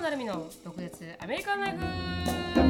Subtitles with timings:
[0.00, 1.76] 野成美の独舌アメリカンライ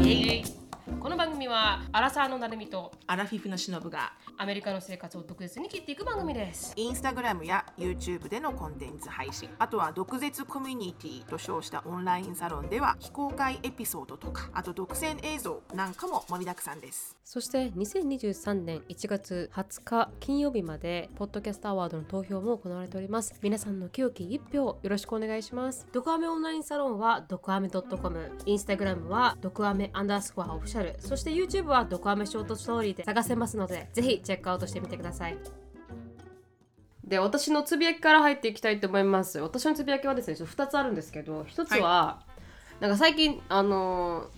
[0.02, 0.59] フイエイ。
[0.98, 6.72] この番組はアラサーの成美とアラフィフのしのぶがアメリカの生活を独舌に切っていく番組です。
[6.76, 9.48] インスタグラムや YouTube でのコンテンツ配信。
[9.58, 17.16] あとは毒舌コミュニティと称したオンラインサロンでは非公開エピソードとかあと独占映像なんかも盛りだくさんです。
[17.24, 23.34] そして2023年1月20日金曜日までポッドキャストアワードの投票も行われております。
[23.42, 25.86] 皆さんの清き一票よろしくお願いします。
[25.92, 35.36] ドクアメオンラインサロンはドクアメ .com インスタグラムはドクアメアンダースコアオフィシャルそして YouTube はドクアメショートストーリーで探せますのでぜひチェックアウトしてみてください。
[37.04, 39.38] で私のつぶやきから入っていきたいと思います。
[39.40, 42.22] 私のつぶやきはですねちょっと2つあるんですけど1つは、
[42.78, 44.28] なんか最近あの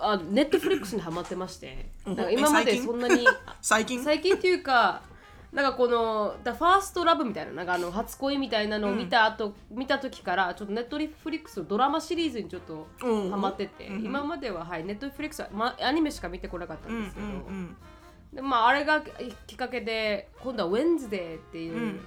[0.00, 3.24] あネットフリックスにハマってましてなんか今までそんなに
[3.62, 4.02] 最近？
[4.02, 5.02] 最近っていうか
[5.54, 13.30] なんかこの「The First Love」みたいななんかあの初恋みたいなのを見た後、見た時からちょっとネットフリックスのドラマシリーズにちょっとうん。
[13.30, 14.04] ハマってて、うん。
[14.04, 17.76] 今までははいネットフリックスは、ま、アニメしか見てこなかったうんんですけど、うん
[18.32, 19.00] でまああれが
[19.46, 22.00] きっかけで今度は「Wednesday」っていう、うん。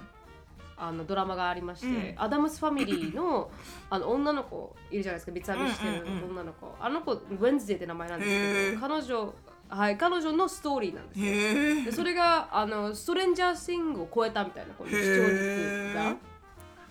[0.80, 2.14] あのドラマがありまして、うん。
[2.18, 3.50] アダムスファミリーの
[3.90, 8.74] あの女の子いるじゃないですか三つ編みしてるうんうんうん女の子、あの子 Wednesday って名前なんですけへー。
[8.74, 9.34] ど彼女
[9.68, 16.38] はい彼女のストーリーなんですうんよでそれがあのストレンジャーシングを超えたみたいなこの視聴率が。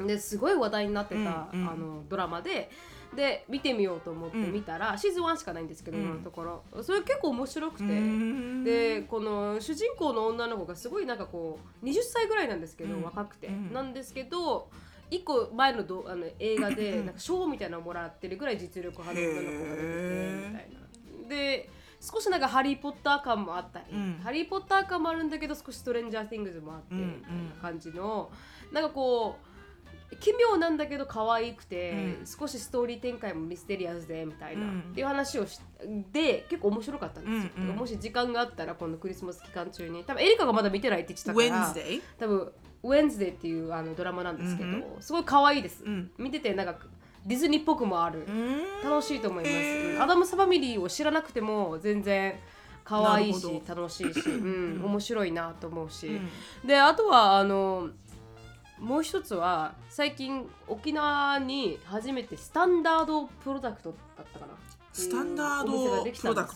[0.05, 1.69] ですごい話題になってた、うんうん。
[1.69, 2.69] あのドラマで。
[3.15, 6.03] で見てみようと思って見たら、シーズン1しかないんですけど、うん。
[6.03, 6.83] 今のところ。
[6.83, 8.63] それ結構面白くて、うん。
[8.65, 13.03] でこの主人公の女の子がすごいなんかこう20歳ぐらいなんですけど、うん。
[13.03, 13.73] 若くて、うん。
[13.73, 14.69] なんですけど
[15.09, 20.69] 一個前のどあの映画でうん なんか賞みたいなのをもらってるぐらい実力派の女の子が出ててみたい
[21.23, 21.29] な。
[21.29, 24.19] で少しなんかハリー・ポッター感もあったり、うん。
[24.23, 27.07] ハリー・ポッター感もあるんだけど少しストレンジャー・シングズもあって、うんうん。
[27.07, 28.31] みたいな感じの
[28.71, 32.25] なんかこう奇妙なんだけど可愛くて、うん。
[32.25, 34.79] 少しストーリー展開もミステリアスでみたいな、うん。
[34.79, 35.59] っていう話をし
[36.11, 37.75] で結構面白かったんですよ、うんうん。
[37.75, 42.01] もし時間があったら今度クリスマス期間中に多分エリカがまだ見てないって言ってたから Wednesday?
[42.19, 42.51] 多分
[42.83, 44.83] 「ウェンズデー」っていうあのドラマなんですけど、うん。
[44.99, 46.11] すごい可愛いです、うん。
[46.17, 46.77] 見ててなんか
[47.27, 48.89] ディズニーっぽくもある、うん。
[48.89, 50.01] 楽しいと思います、へー。
[50.01, 52.35] アダムスファミリーを知らなくても全然
[52.85, 56.67] 可愛いし楽しいし、 うん、面白いなと思うし、うん。
[56.67, 57.89] であとはあの
[58.79, 64.53] もう一つは最近沖縄に初めてスタンダードプロダクトだったかな。
[64.93, 66.47] スタンダードプロダ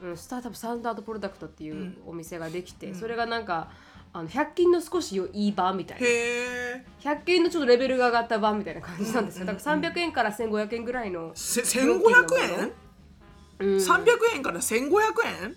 [0.00, 0.48] うん、スタート。
[0.48, 1.98] アップスタンダードプロダクトっていううん。
[2.06, 2.94] お店ができて、うん。
[2.94, 3.70] それがなんか
[4.12, 6.06] あの100均の少しいい版みたいな。
[6.06, 11.92] へえ100均のちょっとレベルが上がった版みたいな感じなんですよ、だから300円から1500円ぐらいの、せ1500
[12.40, 12.72] 円？
[13.60, 14.90] うん、300円から1500
[15.44, 15.56] 円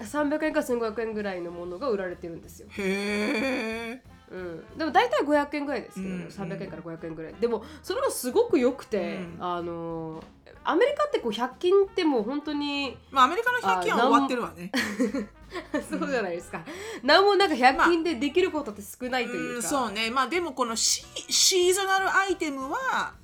[0.00, 7.34] ？300円から1500円ぐらいのものが売られてるんですよ、へえうん、でも大体500円ぐらいですけど、うん300円から500円ぐらい。
[7.34, 9.36] でもそれがすごく良くて、うん。
[9.40, 10.24] あのー
[10.64, 14.70] アメリカってこう100均ってもう本当にまあアメリカの100均は終わってるわね。
[15.88, 16.64] そうじゃないですか、
[17.02, 20.10] 何もなんか100均でできることって少ないというか、うんそうね。
[20.10, 23.14] まあでもこのシシーズナルアイテムは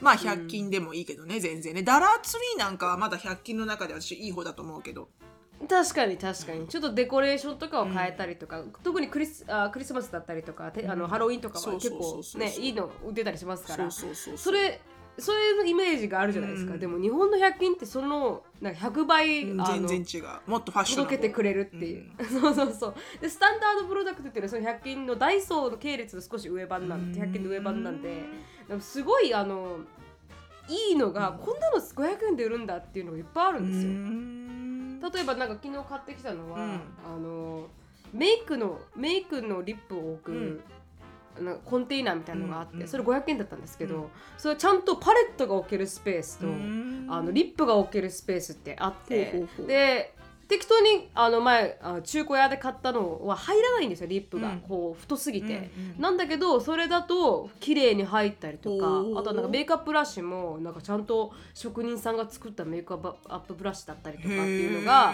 [0.00, 1.82] まあ100均でもいいけどね、全然ね。
[1.82, 5.08] ダラーツリーなんかはまだ100均の中で私いい方だと思うけど。
[5.68, 6.68] 確かに確かに。
[6.68, 13.90] ちょっとデコレーションとかを変えたりとか、特にクリスあクリスマスだったりとか、てあのハロウィンとかは結構ねいいの売ってたりしますから。
[13.90, 14.80] それ
[15.18, 16.80] そういうイメージがあるじゃないですか、うん。
[16.80, 20.50] でも日本の100均ってそのなんか100倍、うんあの全然違う。
[20.50, 21.16] もっとファッショナブル。
[21.16, 22.94] 届けてくれるっていう、 そうそうそう。
[23.20, 28.22] でスタンダードプロダクトっていうのはその100均のダイソーの系列の少し上版なんで100均の上版なんで
[28.68, 29.80] でもすごいあの
[30.68, 35.00] いいのが、こんなの500円で売るんだっていうのがいっぱいあるんですよ、ん。
[35.00, 36.70] 例えばなんか昨日買ってきたのは、うん。
[36.72, 37.66] あの
[38.12, 40.60] メイクのメイクのリップを置く、
[41.38, 44.04] なんかコンテイナーみたいなのがあって、うんうんそれ500円だったんですけど、うん。
[44.36, 47.06] それちゃんとパレットが置けるスペースと、うん。
[47.08, 50.14] あのリップが置けるスペースってあってで
[50.48, 54.60] 適当にあの前あ中古屋で買ったのは入らないんですよリップが、うん。
[54.60, 55.48] こう太すぎて。
[55.48, 58.86] うんうんなんだけどそれだと綺麗に入ったりとか
[59.20, 65.12] あとはなんかメイクアップブラシもなんかちゃんと職人さんが作ったメイクアップブラシだったりとかっていうのが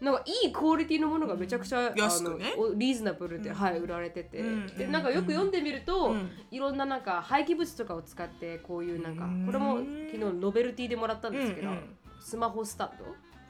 [0.00, 2.52] なんかいいクオリティのものがめちゃくちゃ、安くね。
[2.54, 3.54] あのおリーズナブルで、うん。
[3.54, 6.30] はい、売られてて、うんでなんかよく読んでみると、うん。
[6.50, 9.46] いろんななんか廃棄物とかを使ってこういうなんかうん。
[9.46, 12.90] これも昨日ノベルティでもらったんですけど、うんうんスマホスタン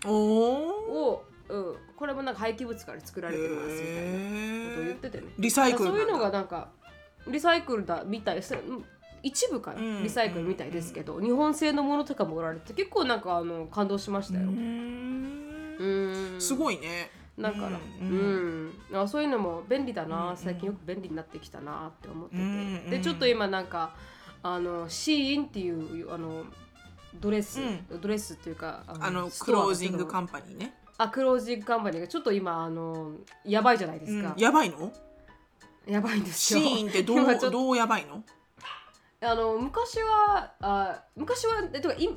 [0.05, 0.13] ド？
[0.13, 5.27] を、うん、これもなんか廃棄物から作られてますみたいなことを言っててね。
[5.39, 6.71] リサイクルそういうのがだなんか
[7.27, 8.41] リサイクルだみたい。
[9.23, 14.47] 一部かな、うんリサイクルみたいですけど、日本製のものとかも売られて結構なんかあの感動しましたよ。
[15.85, 16.41] うん。
[16.41, 17.11] すごいね。
[17.39, 17.71] だから、う
[18.03, 18.67] うん。
[18.69, 20.37] んあそういうのも便利だな、うん。
[20.37, 23.95] 最近よく便利になってきたなって思ってて、うんでちょっと今なんか
[24.43, 26.45] あのシーンっていうあの
[27.21, 33.13] ドレス、うドレスっていうかああのクロージングカンパニーね、とあクロージングカンパニーがちょっと今あの
[33.45, 34.35] やばいじゃないですか。
[34.37, 34.93] うん、、やばいの？
[35.87, 38.23] やばいんですシよーンってどうどうやばいの？
[39.23, 42.09] あの昔はあ昔はえっとい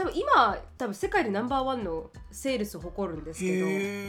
[0.00, 3.66] 多分今多分世界でナンバーワンのセールスを誇るんですけど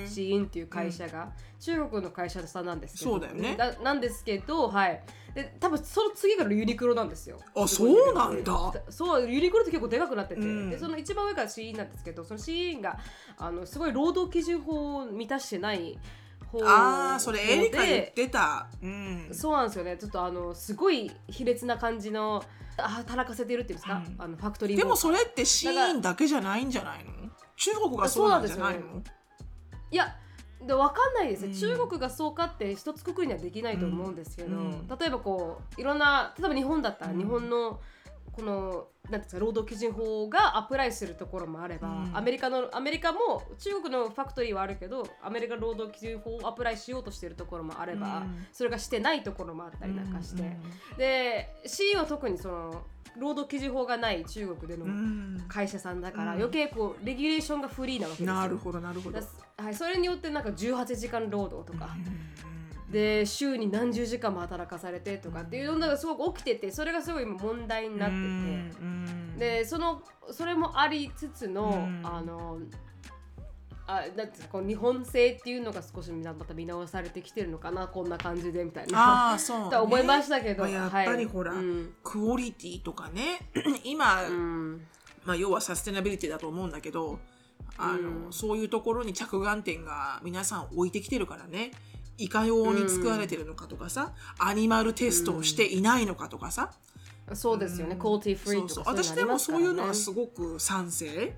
[0.07, 3.57] シーンっていう会社が、中国の会社さんなんですけどそうだよね。
[3.57, 5.03] ななんですけどはい。
[5.35, 7.39] で多分その次からユニクロなんですよ。
[7.55, 8.73] あそうなんだ。
[8.89, 10.69] そうユニクロって結構でかくなってて、うん。
[10.69, 12.97] でその一番上がシーンなんですけどそのシーンが
[13.37, 15.99] あのすごい労働基準法を満たしてない
[16.51, 18.67] 方ああそれエリカ言っでてた。
[18.83, 19.29] うん。
[19.31, 19.97] そうなんですよね。
[19.97, 22.43] ちょっとあのすごい卑劣な感じの
[22.77, 24.15] あ働かせてるっていうんですか、うん。
[24.17, 27.11] あのファクトリーでももそれってシーンだけじゃないんじゃないの？
[27.55, 29.01] 中国がそうなんじゃないの？
[29.91, 30.15] いや
[30.61, 31.53] で分かんないですね、うん。
[31.55, 34.87] 中国がそうかって一つくくりにはできないと思うんですけど、うん。
[34.87, 37.17] 例えばこういろんな例えば日本だったらうん。
[37.17, 37.79] 日本の
[38.31, 42.17] このなんてすか労働基準法がアプライするところもあれば、うん。
[42.17, 48.45] アメリカのアメリカも中国のファクトリーはあるけどアメリカ労働基準法をアプライしようとしているところもあれば、うん。
[48.53, 52.83] それがしてないところもあったりなんかして、うんで CEO は特にその
[53.17, 55.43] 労働基準法がない中国でのうん。
[55.47, 56.37] 会社さんだから、うん。
[56.37, 58.35] 余計こうレギュレーションがフリーなわけですよ。
[58.35, 59.19] なるほどなるほど。
[59.19, 62.50] だはい、それによってなんか18時間労働とか、うん
[62.91, 69.37] で週に何十時間も働かされてとかっていうのがすごく起きててそれがすごい今問題になってて、うん。
[69.37, 72.01] でそのそれもありつつの、うん。
[72.03, 72.59] あの
[73.87, 79.31] あなんてこう日本製っていうのが少しまた見直されてきてるのかなこんな感じでみたいな。
[79.31, 81.93] ああそう、ね、とは思いましたけど、まあやっぱりほらはいうん。
[82.03, 83.39] クオリティとかね
[83.83, 84.81] 今、うん。
[85.23, 87.19] まあ、要はサステナビリティだと思うんだけど
[87.77, 88.33] あの、うん。
[88.33, 91.71] そういうところに着眼点が皆さん置いてきてるからね
[92.17, 96.71] いかように作られてるのかとかさ、アニマルテストをしていないのかとかさ、
[97.33, 97.99] そうですよね、うん。
[97.99, 98.95] クオリティフリーとかそうそう。
[99.03, 101.33] 私でもそういうのはすごごく賛成。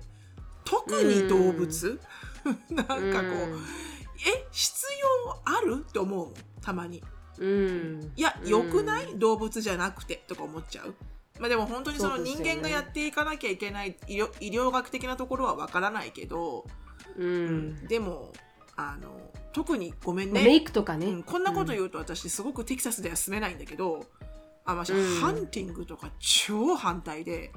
[0.64, 2.00] 特に動物、
[2.70, 3.58] なんかこう、
[4.26, 4.86] え必
[5.26, 5.84] 要ある？
[5.86, 6.32] って思う
[6.62, 7.02] たまに。
[7.38, 8.48] うん、いやうん。
[8.48, 10.94] 良くない、動物じゃなくてとか思っちゃう。
[11.38, 16.64] まあでも本当にその人間がやっていかなきゃいけない医療医療学的なところはわからないけど、
[17.16, 17.86] うん。
[17.86, 18.32] でも
[18.76, 19.08] あの
[19.52, 24.06] 特にごめんね、メイクとかね、うんこんなこと言うと私すごくテキサスでは住めないんだけど
[24.64, 25.20] あ私、うん。
[25.20, 27.52] ハンティングとか超反対で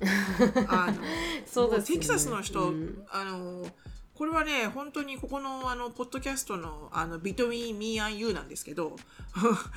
[0.68, 1.02] あの
[1.46, 2.00] そうですよね。
[2.00, 3.06] テキサスの人、うん。
[3.10, 3.66] あの
[4.14, 8.96] これはね本当にここのあのポッドキャストのあの Between Me and You なんですけど、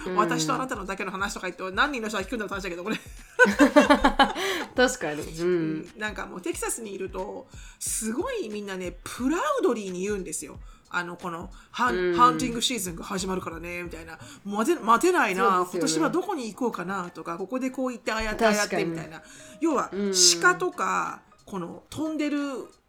[0.08, 0.16] うん。
[0.16, 2.98] 私とあなたのだけの話とか言って何人の人が聞くんだって話だけどこれ、
[4.76, 7.48] 確かに、うん、なんかもうテキサスにいると
[7.80, 10.60] すごいみんなねプラウドリーに言うんですよ。
[10.94, 12.16] あのこのハン,、うん。
[12.16, 14.20] ハンティングシーズンが始まるからねみたいな。
[14.46, 15.66] 待て待てないな、ね。
[15.72, 19.22] 今年はどこに行こうかなとかここでこう言ってああやってああやってみたいな。
[19.60, 20.14] 要はうん。
[20.42, 22.40] 鹿とかこの飛んでる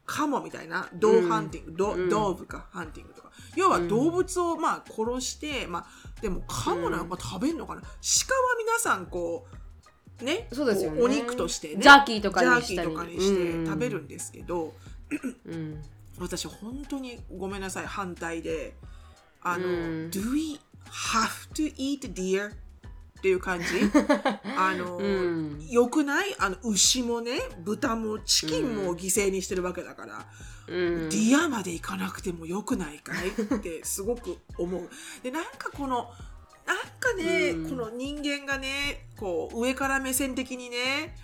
[0.05, 2.09] カモみたいなドーハンティング、ドうん。
[2.09, 3.31] ドーブかハンティングとか。
[3.57, 7.93] 要は動物をまあ殺して、まあでもカモなんか食べるのかな、鹿は
[8.59, 9.47] 皆さんこ
[10.21, 10.99] うねそうですよね。
[10.99, 11.83] こお肉としてね。
[11.83, 13.67] ジャーキーとかジャーにしたりキーとかにしてうん。
[13.67, 14.75] 食べるんですけど、
[15.47, 15.83] うん
[16.23, 18.75] 私本当にごめんなさい反対で。
[19.43, 19.75] あの、うん。
[20.11, 22.53] Do we have to eat deer?
[23.19, 23.67] っていう感じ。
[24.57, 25.67] あの、うん。
[25.69, 26.35] よくない？
[26.39, 30.27] あの牛もね豚もチキンも犠牲にしてるわけだから、
[30.69, 31.09] うん。
[31.09, 33.29] deer まで行かなくてもよくないかい？
[33.29, 34.89] ってすごく思う。
[35.23, 36.11] でなんかこの
[36.67, 37.71] なんかね、うん。
[37.71, 41.17] この人間がねこう上から目線的にね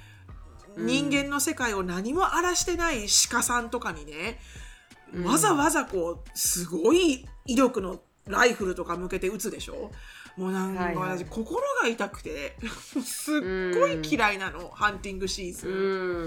[0.77, 0.87] うん。
[0.87, 4.41] 人間の世界を何も荒らしてない鹿さんとかにね、
[5.15, 5.25] うん。
[5.25, 9.91] わざわざこうすごい威力のライフルとか向けて撃つでしょ？
[10.37, 12.57] もうなんか私心が痛くて。
[13.03, 13.41] すっ
[13.75, 15.71] ごい嫌いなの、ハンティングシーズン。
[15.71, 15.75] う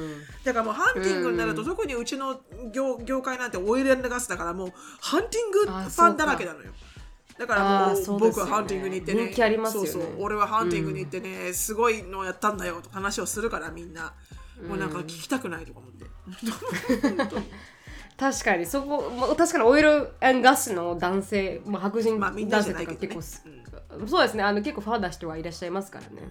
[0.07, 0.21] ん。
[0.43, 1.67] だからもうハンティングになると、うん。
[1.67, 2.41] 特にうちの
[2.73, 6.73] 業業界なんてオイルガスだからもうハンティングフあァンだらけなのよ。
[7.38, 8.05] だからもうね。
[8.05, 9.27] 僕はハンティングに行ってね。
[9.27, 9.69] ね。
[9.71, 10.03] そうそう。
[10.19, 14.13] 俺はハンティングに行ってね、すごいのやったんだよとか話をするからみんな、
[14.67, 16.05] もうなんか聞きたくないとか思って。
[18.17, 23.21] 確かにそこまあ確かにオイルガスの男性、まあ、白人まあみんな男性とか結構、
[24.07, 24.43] そうですね。
[24.43, 26.27] あの結構ファンな人はいらっしゃいますからね。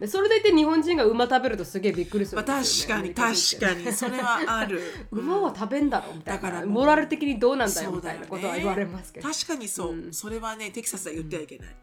[0.00, 2.54] でそれでいて日本人が馬食べるとすげえびっくりすまあ、るね。
[2.64, 4.80] 確かに確かにそれはある。
[5.12, 6.42] 馬は食べんだろみたいな。
[6.42, 10.12] だからモラル的にどうなんだよみたいなことは言われますけど、確かにそう、うん。
[10.12, 11.74] それはねテキサスでは言ってはいけない、うん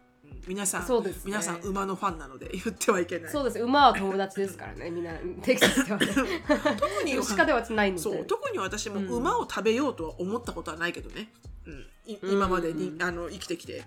[0.46, 1.22] 皆さんそうですね。
[1.26, 3.30] 皆さん馬のファンなので 言ってはいけない。
[3.32, 3.58] そうです。
[3.60, 6.06] 馬は友達ですからねみんなテキサスではね。
[6.78, 8.00] 特に鹿ではないんで。
[8.00, 11.32] そう特に私も馬を食べようとは思ったことはないけどね、
[11.66, 11.86] うん。
[12.06, 13.84] い今までに、あの生きてきて、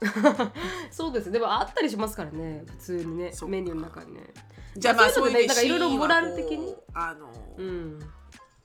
[0.00, 0.52] う ん
[0.90, 4.32] そうですでもあったりしますからね普通にねメニューの中にね。
[4.76, 6.76] じゃあまあそいういうねなんかいろいろモラル的に？
[6.94, 7.98] あの、うん。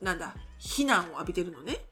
[0.02, 1.86] なんだ非難を浴びてるのね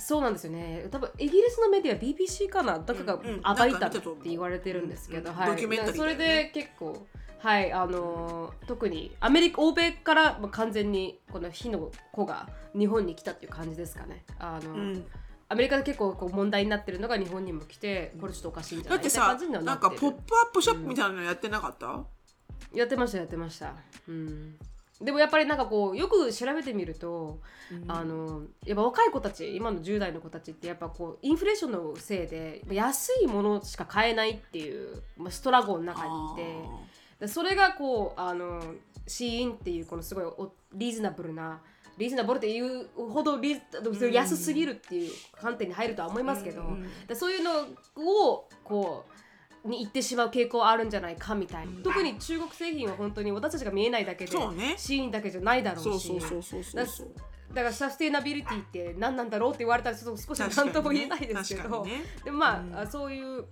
[0.00, 0.86] そうなんですよね。
[0.90, 3.40] 多分イギリスのメディア BBC かな誰かがうんうん。
[3.42, 7.06] 暴いたって言われてるんですけど、うんはい、ドキュメンタリーそれで結構
[7.38, 14.24] はいあのー特にアメリカ欧米からまあ完全にこの火の子が日本に来たっていう感じですかね。
[14.38, 15.04] あの、うん。
[15.48, 18.98] アメリカで結構こう問題になってるのが日本にも来てこれちょっとおかしいんじゃない？
[18.98, 22.04] だってさなんかポップアップショップみたいなのやってなかった、
[22.72, 23.74] やってましたやってました。
[24.08, 24.56] うん
[25.00, 27.40] でもやっぱりなんかこうよく調べてみると、
[27.88, 36.60] あのやっぱ若い子たち今の10代の子たちってやっぱこうインフレーションのせいで安いものしか買えないっていうまあストラゴンの中にいて
[37.20, 38.62] でそれがこうあの
[39.06, 41.60] シーインっていうこのすごいおリーズナブルな
[41.96, 43.60] リーズナブルっていうほどリ
[44.12, 46.88] 安すぎるっていう観点に入るとは思いますけど、うん。
[47.06, 47.60] でそういうの
[47.96, 49.12] をこう
[49.64, 51.82] に行ってしまう傾向あるんじゃないかみたいな、うん。
[51.82, 54.32] 特に中国製品は本当に私たちが見えないだけで
[54.76, 56.12] シーンだけじゃないだろうし。
[57.52, 62.04] だからサステイナビリティって何なんだろうって言われたらちょっと少し何とも言えないですけど、確かにね。
[62.24, 62.76] でもまあ、うん。
[62.76, 63.44] あそういう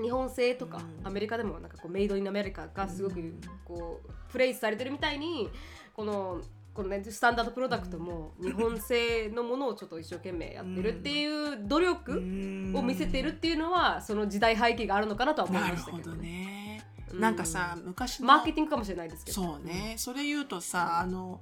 [0.00, 1.06] 日本製とか、うん。
[1.06, 5.50] アメリカでもなんかこうメイドインアメリカがすごくこうプレイスされてるみたいに
[5.92, 6.40] この
[6.74, 12.72] このねスタンダードプロダクトも日本製のものをちょっと一生懸命やってるっていう努力うん。
[12.74, 16.12] を見せてるっていうのはその時代背景があるのかなとは思いましたけど。
[16.12, 16.82] ね。
[17.12, 19.42] なんかさ昔のマーケティングかもしれないですけど。
[19.42, 19.96] そうね。
[19.98, 21.40] それ言うとさあの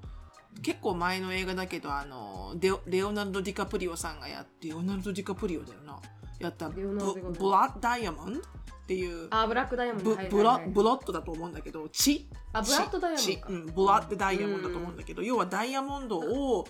[0.63, 6.01] 結構前の映画だけどあのデオレオナルド・ディカプリオさんがやってレオナルド・ディカプリオだよな。
[6.41, 8.41] やったブラッド・ダイヤモンド？
[8.91, 10.11] っていうあ、ブラックダイヤモンド。
[10.11, 10.51] ブブブロ
[10.97, 16.67] ッドだと思うんだけど血あブラッドダイヤモンドうん、ブラッドダイヤモンドだと思うんだけど、要はダイヤモンドを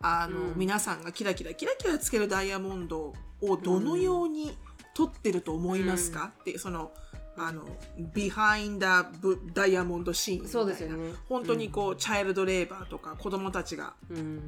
[0.00, 0.54] あの、うん。
[0.56, 4.58] 皆さんがキラキラキラキラつけるダイヤモンドをどのように
[4.94, 6.90] 取ってると思いますか、っていうその
[7.36, 7.64] あの
[8.12, 9.08] ビハインダ
[9.54, 11.12] ダイヤモンドシーンみたいなそうですよね。
[11.28, 14.42] 本当にこう、チャイルドレーバーとか子供たちがうん。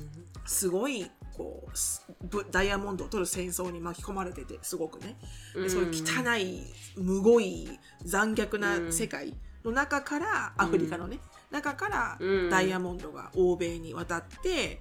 [0.44, 5.16] すごいこうダイヤモンドを取る戦争に巻き込まれててすごくね、
[5.54, 6.62] でそういう汚い
[6.96, 7.68] むごい
[8.04, 9.34] 残虐な世界
[9.64, 11.18] の中から、アフリカのね
[11.50, 12.50] 中からうん。
[12.50, 14.80] ダイヤモンドが欧米に渡って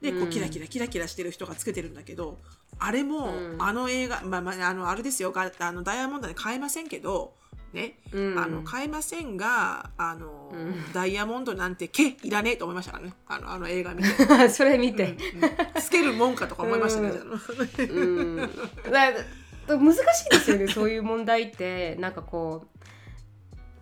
[0.00, 0.30] でこううん。
[0.30, 2.38] キラキラキラキラしてる人がつけてるんだけど
[2.78, 3.62] あれも、うん。
[3.62, 7.34] あの映画まあまああのあれですよがあのダイヤモンドで買えませんけど
[7.74, 14.08] ね、うんあの買えませんがあの、うんダイヤモンドなんて毛いらねえと思いましたからねあのあの映画見て。
[14.48, 15.16] それ見て。
[15.80, 17.12] つけるもんかとか思いましたね。
[19.66, 21.96] 難しいですよね、そういう問題って。
[21.96, 22.84] なんかこう。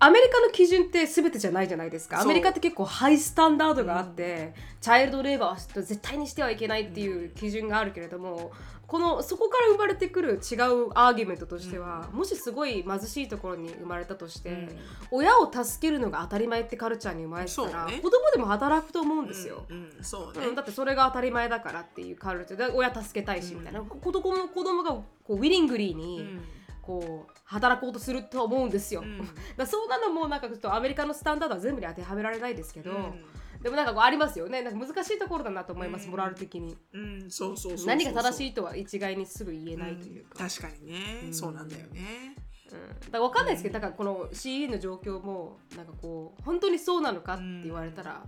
[0.05, 2.21] アメリカの基準って全てじゃないじゃないですか。
[2.21, 8.51] アメリカって結構ハイスタンダードがあって、チャイルドレーバーは絶対にしてはいけないっていう基準があるけれども、
[8.89, 14.71] このそこから生まれてくる違うアーギュメントとしては、もしすごい貧しいところに生まれたとして、
[15.13, 18.01] 親を助けるのが当たり前ってカルチャーに生まれてたら、ね。
[18.03, 19.67] 子供でも働くと思うんですよ。
[19.69, 20.49] うんうんそうね。
[20.49, 22.67] うん、だってそれが当たり前だからっていうカルチャー。
[22.67, 26.43] で親助けたいしみたいな、子供の子供がこうウィリングリーうにん。
[26.83, 29.19] こう働こうとすると思うんですよ、うん。
[29.57, 33.25] だそうなのもなんかちょっとアメリカのスタンダードは全部に当てはめられないですけど、うん。
[33.63, 34.63] でもなんかこうありますよね。
[34.63, 36.11] なんか難しいところだなと思います、うん。
[36.13, 36.77] モラル的に。
[36.93, 37.87] うん、そうそうそう。
[37.87, 41.35] 何が正しいいとは一概にすぐ言えないというか、確かにね、うん。
[41.35, 42.37] そうなんだよね。
[42.73, 42.89] うん。
[42.89, 48.25] だから分かんないですけどだからこの CE の状況もなんかこう本当にそうなのかって言われたら、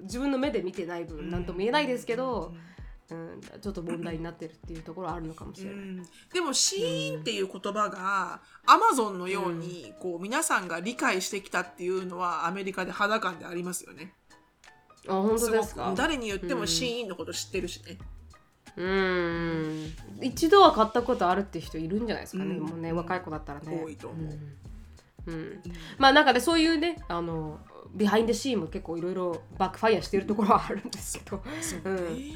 [0.00, 2.54] 自分の目で見てない分何とも言えないですけど、
[3.10, 5.78] うん、ちょっと問題になってるっていうところはあるのかもしれない。
[5.78, 14.12] うん、でもシーンっていう言葉がアマゾンのようにこう皆さんが理解してきたっていうのはアメリカで肌感でありますよね。
[15.08, 15.94] あ本当ですか？
[15.96, 16.58] 誰に言ってうん。
[16.58, 17.96] もシーンのこと知ってるしね。
[18.76, 19.92] うん。
[20.20, 22.62] 一度は買ったことあるって人いるんじゃないですかね、うん。
[22.62, 23.80] もうね若い子だったらね。
[23.82, 24.38] 多いと思う。
[25.28, 25.34] うん。
[25.34, 25.62] うん。
[25.96, 27.58] まあなんかねそういうねあの
[27.94, 31.42] ビハインドシーンも結構いろいろバックファイアしてるところはあるんですけど。
[31.62, 31.82] そうね。
[31.84, 32.32] うん、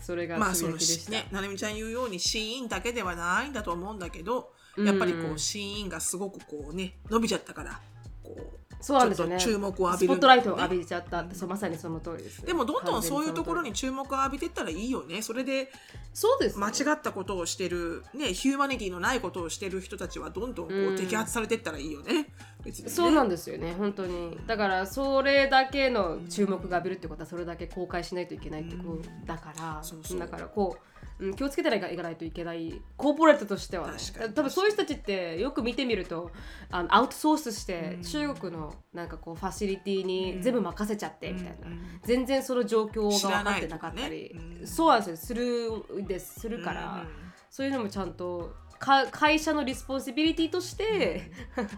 [0.00, 4.86] それがまあね、ななみちゃん言うようにシーンだけではないんだと思うんだけど、うん。
[4.86, 7.80] やっぱりこうシーンがすごくこうね伸びちゃったから
[8.22, 10.14] こうそうなんですよね注目を浴びる。
[10.14, 15.22] スポットライトを浴びちゃったって、そうまさにその通りです、ね、でもどんどんそういうところにに注目を浴びていったらいいよね。
[15.22, 15.70] それで
[16.14, 20.96] そうです、間違ったことをしてる、ね、ヒューマニティのないことをしてる人たちはどんどんこううん。
[20.96, 22.26] 摘発されていったらいいよね。
[22.64, 22.90] 別にね。
[22.90, 24.36] そうなんですよね本当に。
[24.46, 30.18] だからそれだけの注目が浴びるってことはそれだけ公開しないといけないってことだから、そうそう。
[30.18, 32.80] だからこううん気をつけていかないといけない。
[32.96, 33.94] コーポレートとしては、ね。
[34.34, 36.30] 多分そういう人たちってよく見てみると
[36.70, 38.02] あのアウトソースしてうん。
[38.02, 42.00] 中国のなんかこう facility に全部任せちゃってみたいな、うんうん。
[42.04, 44.40] 全然その状況が分かってなかったり、ね。
[44.60, 44.66] うん。
[44.66, 45.16] そうなんですよ。
[45.16, 46.40] するです。
[46.40, 51.30] するから、うんそういうのもちゃんとか会社の responsibility として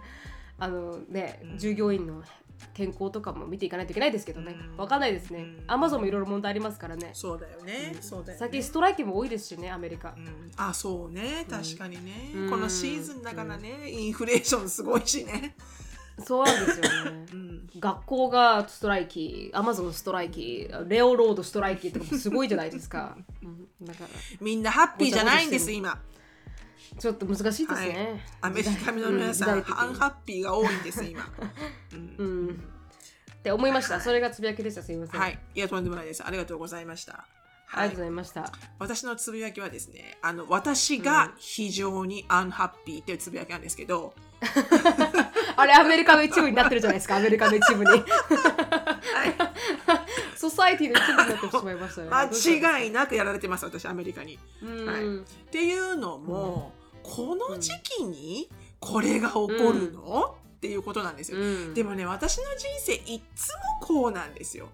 [0.59, 1.59] あのねうん。
[1.59, 2.23] 従業員の
[2.75, 4.57] 健康とかも見ていかないといけないですけどね。
[4.73, 4.77] うん。
[4.77, 5.41] わかんないですね。
[5.41, 5.65] うん。
[5.67, 7.11] アマゾンもいろいろ問題ありますからね。
[7.13, 8.37] そうだよね、そうだよね。
[8.39, 10.15] 最近ストライキも多いですしねアメリカ。
[10.17, 10.51] うん。
[10.57, 11.47] あそうね。
[11.49, 12.51] 確かにね、うん。
[12.51, 15.55] このシーズンだからね、インフレーションすごいしね、
[16.25, 17.27] そうなんですよね。
[17.33, 24.09] うん、学校がストライキアマゾンストライキ railroad ストライキとかもすごいじゃないですか、 うん、だから
[24.41, 26.01] みんなハッピーじゃないんです今
[26.99, 31.23] ちょっと難しいですね、アメリカの皆さん、うん unhappy が多いんです今、
[31.93, 32.15] うん。
[32.19, 32.65] うん。
[33.41, 34.01] って思いました。
[34.01, 34.83] それがつぶやきでした。
[34.83, 35.21] すみません。
[35.21, 35.39] はい。
[35.55, 36.25] いやとんでもないです。
[36.25, 37.27] ありがとうございました。
[37.73, 38.53] ありがとうございました。
[38.79, 44.15] 私のつぶやきはですねあの私が非常にアンハッピーっていうつぶやきなんですけど、
[45.57, 47.17] あれ、アメリカの一部になってるじゃないですか。
[47.17, 47.91] アメリカの一部に。
[50.37, 52.09] ソサイティの一部になってしまいましたね。
[52.11, 54.39] 間違いなくやられてます私アメリカに。
[54.63, 55.19] うん、はい。
[55.19, 55.21] っ
[55.51, 61.39] ていうのも、この時期にこれが起こるの、っていうことなんですよ。
[61.39, 61.75] うん。
[61.75, 63.49] でもね私の人生いつ
[63.81, 64.69] もこうなんですよ。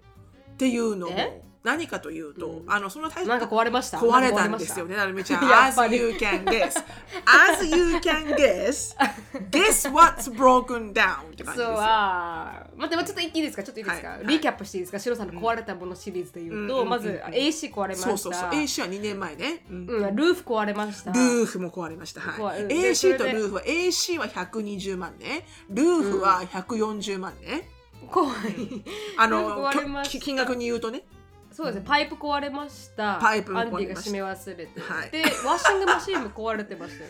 [0.51, 1.13] っていうのえ？
[1.13, 3.97] も何かというと、うんあのそのタイなんか壊れました？
[3.97, 5.43] 壊れたんですよね、なるみちゃん。
[5.67, 6.81] As you can guess.
[7.25, 8.95] As you can guess.
[9.51, 11.71] Guess what's broken down って感じですよ。
[12.77, 13.63] 待って、ちょっといいですか？
[13.63, 14.99] ちょっといいですか、はいリキャップしていいですか？
[14.99, 18.07] シロさんの壊れたものシリーズで言うと、うんまず AC 壊れました。
[18.07, 18.49] そうそうそう。
[18.51, 19.65] AC は2年前ね。
[19.69, 21.11] うんうん、ルーフ壊れました。
[21.11, 22.21] ルーフも壊れました。
[22.21, 22.61] はい。
[22.67, 25.45] AC とルーフは、AC は120万ね。
[25.69, 27.69] ルーフは140万ね。
[28.09, 28.31] 怖い。
[29.17, 29.69] あの、
[30.03, 31.03] 金額に言うとね。
[31.57, 33.17] そうですね、パイプ壊れました。
[33.19, 34.79] パイプもアンディが閉め忘れて。
[34.79, 37.09] はいで、ワッシングマシーンも壊れてましたよ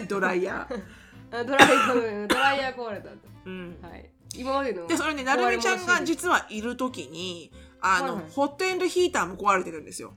[0.00, 0.06] ね。
[0.08, 0.82] ドライヤー。
[1.38, 3.10] あドライヤー、ドライヤー壊れた。
[3.44, 3.78] うん。
[3.82, 4.10] はい。
[4.34, 4.86] 今までの。
[4.86, 10.14] で、それね、なるみちゃんが実はいるときに、あの、はいはいホットエンドヒーターも壊れてるんですよ。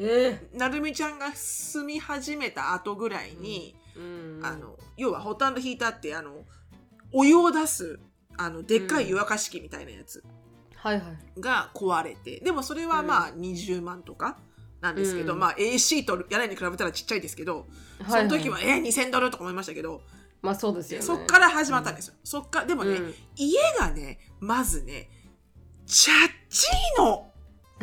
[0.00, 4.40] えなるみちゃんが住み始めた後ぐらいに、えうん。
[4.42, 6.44] あの、要はホットエンドヒーターって、あの、
[7.12, 8.00] お湯を出す、
[8.36, 10.24] あの、でっかい湯沸かし器みたいなやつ。
[10.82, 11.02] はいは
[11.36, 11.40] い。
[11.40, 14.36] が壊れてでもそれはまあ20万とか
[14.80, 17.66] なんですけど、うんまあ AC とやらに比べたらちっちゃいですけど、
[18.08, 20.02] そはいの時はえー、2000ドルとか思いましたけど、
[20.42, 21.06] まあそうですよね。
[21.06, 25.08] そっから始まったんですよ、そっからでもね、うん家がねまずね
[25.86, 27.30] チャッチーの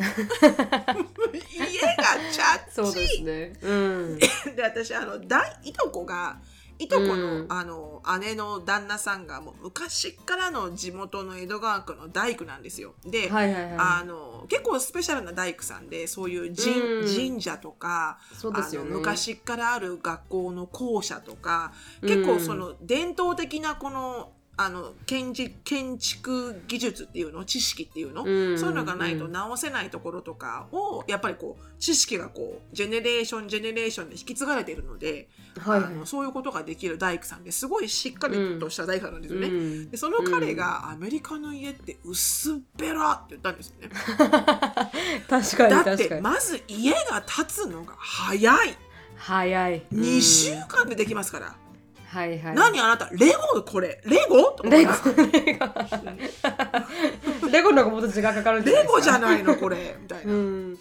[0.00, 3.52] 家がチャッチーそうですね。
[3.62, 4.18] うん。
[4.54, 6.38] で私あの大いとこが
[6.80, 12.94] いとこの,、うんあの姉の旦那さんがもう昔からの地元の江戸川区の大工なんですよ。
[13.04, 18.18] で、はいはいあはの結構スペシャルな大工さんでそういう神,、うん神社とか
[18.84, 18.96] ね。
[18.96, 39.48] 昔からある学校の校舎とか結構その伝統的なこのあの建築建築技術っていうの知識っていうの、うんそういうのがないとうん直せないところとかをやっぱりこう知識がこうジェネレーションジェネレーションで引き継がれているので、はいはいあのそういうことができる大工さんですごいしっかりとした大工さんなんですよね。
[39.48, 43.88] うんでその彼がアメリカの家って薄っぺらって言ったんですよね。
[45.28, 45.96] 確かにだっ確かに。
[45.96, 48.76] てまず家が建つのが早い。
[49.16, 49.82] 早い。
[49.92, 51.56] 2週間でできますから。
[52.10, 52.54] はいはい。
[52.56, 53.62] 何あなたレゴ？
[53.62, 54.00] これ。
[54.04, 54.56] レゴ？
[54.64, 54.92] レゴ？
[55.32, 55.66] レゴ。
[57.52, 59.96] レゴの方がもっと時間かかるんレゴじゃいないのこれ。
[60.02, 60.32] みたいな。
[60.32, 60.78] うん。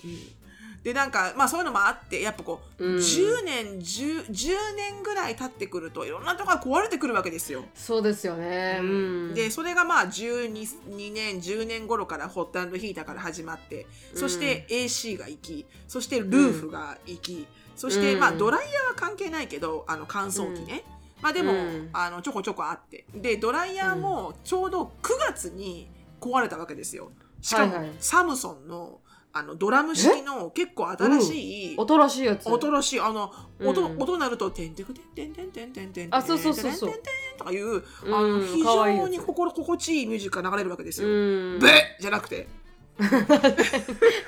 [0.81, 2.95] でなんかまあそういうのもあってやっぱこう、うん。
[2.95, 7.65] 10年 10, 10年ぐらい経ってくるといろんなところが壊れてくるわけですよ。
[7.75, 8.79] そうですよね。
[8.81, 9.33] うん。
[9.35, 20.85] でそれがまあ12 2年10年頃からホットヒーターから始まってそして AC が行きそしてルーフが行き、そしてまあうんドライヤーは関係ないけどあの乾燥機ね、
[21.21, 21.89] まあでも、うん。
[21.93, 23.05] あのちょこちょこあって。
[23.13, 27.11] でドライヤーもちょうど9月に壊れたわけですよ。
[27.41, 27.91] しかも、はいはい。
[27.99, 28.99] サムソンの
[29.31, 32.49] あのドラム式の結構新しい、新しいやつ。
[32.49, 33.31] 新しいあの
[33.63, 34.01] 音,、うん。
[34.01, 36.89] 音鳴ると「てんてくてんてんてんてんてんてん」あそうそうそうそう。
[36.89, 38.39] てんてんてんとかいうあうん。
[38.39, 41.07] の非常に心心地いいミュージックが流れるわけですよ。
[41.07, 41.59] うん。
[41.59, 41.67] ブ。
[41.67, 42.47] ッじゃなくて。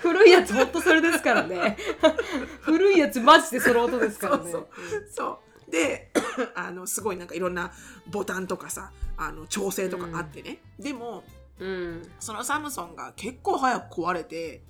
[0.01, 1.77] 古いやつほんとそれですからね。
[2.61, 4.51] 古いやつマジでその音ですからね。
[4.51, 4.67] そう
[5.11, 5.37] そう
[5.71, 6.11] で
[6.55, 7.71] あのすごいなんかいろんな
[8.07, 11.23] ボタンとかさあの調整とかあってね、でも
[11.61, 12.01] うん。
[12.19, 14.61] そのサムソンが結構早く壊れて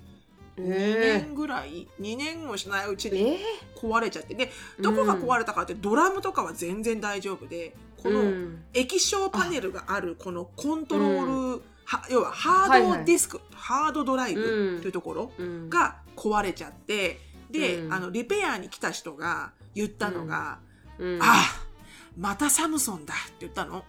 [0.58, 3.38] 2え年ぐらい、2年もしないうちえに
[3.74, 4.34] 壊れちゃって。
[4.34, 8.62] でどこが壊れたかってドラムとかは全然大丈夫でこの、うん。
[8.74, 14.80] 液晶パネルがあるこのコントロール、は要はハードディスク、ハードドライブうん。
[14.82, 15.70] というところうん。
[15.70, 17.18] が壊れちゃって、
[17.50, 17.92] で、うん。
[17.94, 20.71] あのリペアに来た人が言ったのが「うん
[21.20, 21.62] ああ
[22.16, 23.84] またサムソンだ」って言ったの。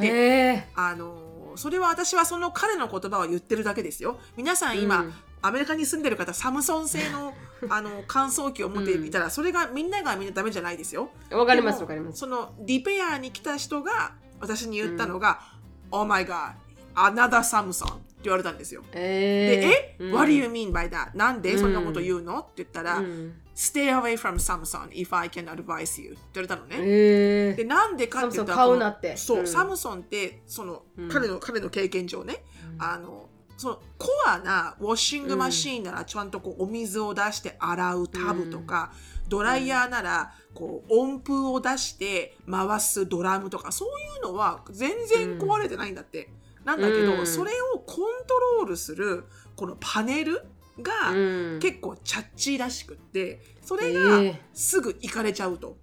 [0.00, 4.18] でえあのそれは私はその彼の言葉を言ってるだけですよ。
[4.36, 7.32] 皆さん今、うんアメリカに住んでる方サムソン製の
[7.68, 11.10] あの乾燥機を持っていたら、それがみんながみんなダメじゃないですよ。
[11.30, 15.40] わかりますわかりますそのリペアに来た人が私に言ったのが
[15.92, 16.54] 「Oh my god
[16.96, 18.82] another Samsung」って言われたんですよ。
[18.90, 21.16] でえ「え ?What do you mean by that?
[21.16, 26.76] なんでそんなこと言うの?」って言ったら「うん Stay away from Samsung if I can advise you」って言われたのね。
[26.78, 29.16] えでなんでかって言ったら買うなって。
[29.16, 29.46] そう、うん。
[29.46, 31.08] サムソンってその、うん。
[31.08, 32.44] 彼の彼の経験上ね、
[32.78, 38.92] あのそのコアなウォッシングマシーンならちゃんとこうお水を出して洗うタブとか、
[39.28, 46.28] ドライヤーならこう温風を出して回すドラムとかそういうのは全然壊れてないんだって。
[46.66, 47.26] なんだけど、うん。
[47.26, 50.42] それをコントロールするこのパネル
[50.82, 51.58] がうん。
[51.60, 55.76] 結構チャッチーらしくってそれえがえすぐ行かれちゃうと。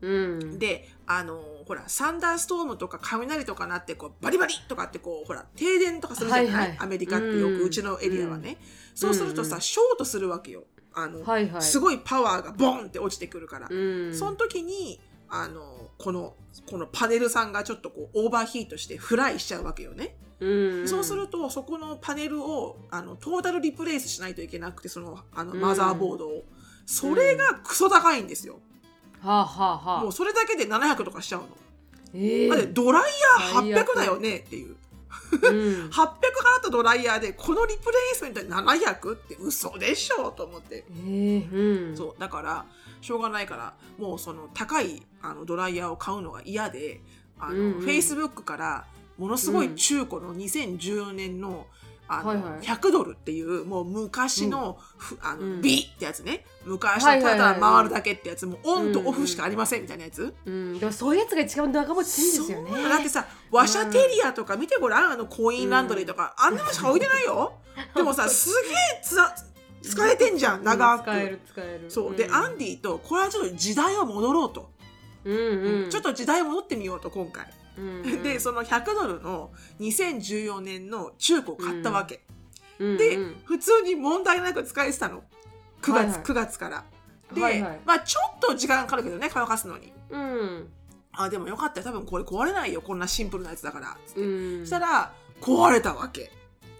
[0.00, 0.58] うん。
[0.58, 6.76] であのほらサンダーストームとか雷とかなってこうバリバリとかってこうほら停電とかするじゃない、はいはい。
[6.80, 8.56] アメリカってよく、ううんちのエリアはね、
[8.94, 9.62] そうするとさ、うん。
[9.62, 10.64] ショートするわけよ。
[10.92, 11.62] あの、はいはい。
[11.62, 14.14] すごいパワーがボンって落ちてくるから、うん。
[14.14, 16.34] その時にあのこの
[16.68, 20.88] このパネルさんがちょっとこうオーバーヒートしてフライしちゃうわけよね、うん。
[20.88, 26.44] そうするとそこのパネルをあのトータルリプレイスしないといけなくてそのあのマザーボードを、
[26.86, 28.60] それがクソ高いんですよ、
[29.20, 30.02] はあはあはあ。
[30.02, 31.48] もうそれだけで700とかしちゃうの。
[32.14, 32.48] ええ。
[32.48, 33.02] だってドライ
[33.42, 34.76] ヤー最悪800だよねっていう。
[35.32, 35.90] うん。
[35.90, 36.12] 800払っ
[36.62, 40.84] たドライヤーでこのリプレイスメントで700って嘘でしょと思って。
[41.06, 41.96] ええうん。
[41.96, 42.64] そうだから
[43.00, 47.00] しょうがないからもうその高いあのドライヤーを買うのが嫌で
[47.38, 48.86] あの、うんうん Facebook から
[49.20, 51.66] ものすごい中古の2014年の
[52.08, 52.60] あの、はいはい。
[52.62, 55.62] 100ドルっていうもう昔の,、ふあのうん。
[55.62, 56.44] B ってやつね。
[56.64, 58.46] 昔のただ回るだけってやつ。
[58.46, 62.88] もうオンとオフしかありませんみたいなやつ、うん、でもそういうやつが一番長持ちするんですよね。
[62.88, 65.12] だってさワシャテリアとか見てごらん。
[65.12, 67.52] あのコインランドリーとか、あんなのしか置いてないよ。
[67.94, 69.02] でもさすげえ
[69.82, 70.64] 使えてんじゃん。
[70.64, 71.90] 長く、使える使える。
[71.90, 72.16] そう。
[72.16, 72.34] で、ん。
[72.34, 74.70] アンディとこれはちょっと時代を戻ろうと、
[75.24, 75.90] うんうん。
[75.90, 77.46] ちょっと時代を戻ってみようと今回、
[77.80, 78.22] うんうん。
[78.22, 82.24] でその100ドルの2014年の中古を買ったわけ、
[82.78, 82.96] うん。
[82.96, 83.36] で、うん。
[83.44, 85.22] 普通に問題なく使えてたの。
[85.82, 86.22] 9月、はいはい。
[86.22, 86.84] 9月から。
[87.32, 87.80] で、はいはい。
[87.84, 89.92] まあちょっと時間かかるけどね乾かすのに。
[90.10, 90.68] うん。
[91.12, 91.86] あでもよかったよ。
[91.86, 92.82] 多分これ壊れないよ。
[92.82, 93.96] こんなシンプルなやつだから。
[94.06, 94.20] つって。
[94.20, 94.60] うん。
[94.60, 96.32] そしたら壊れたわけ。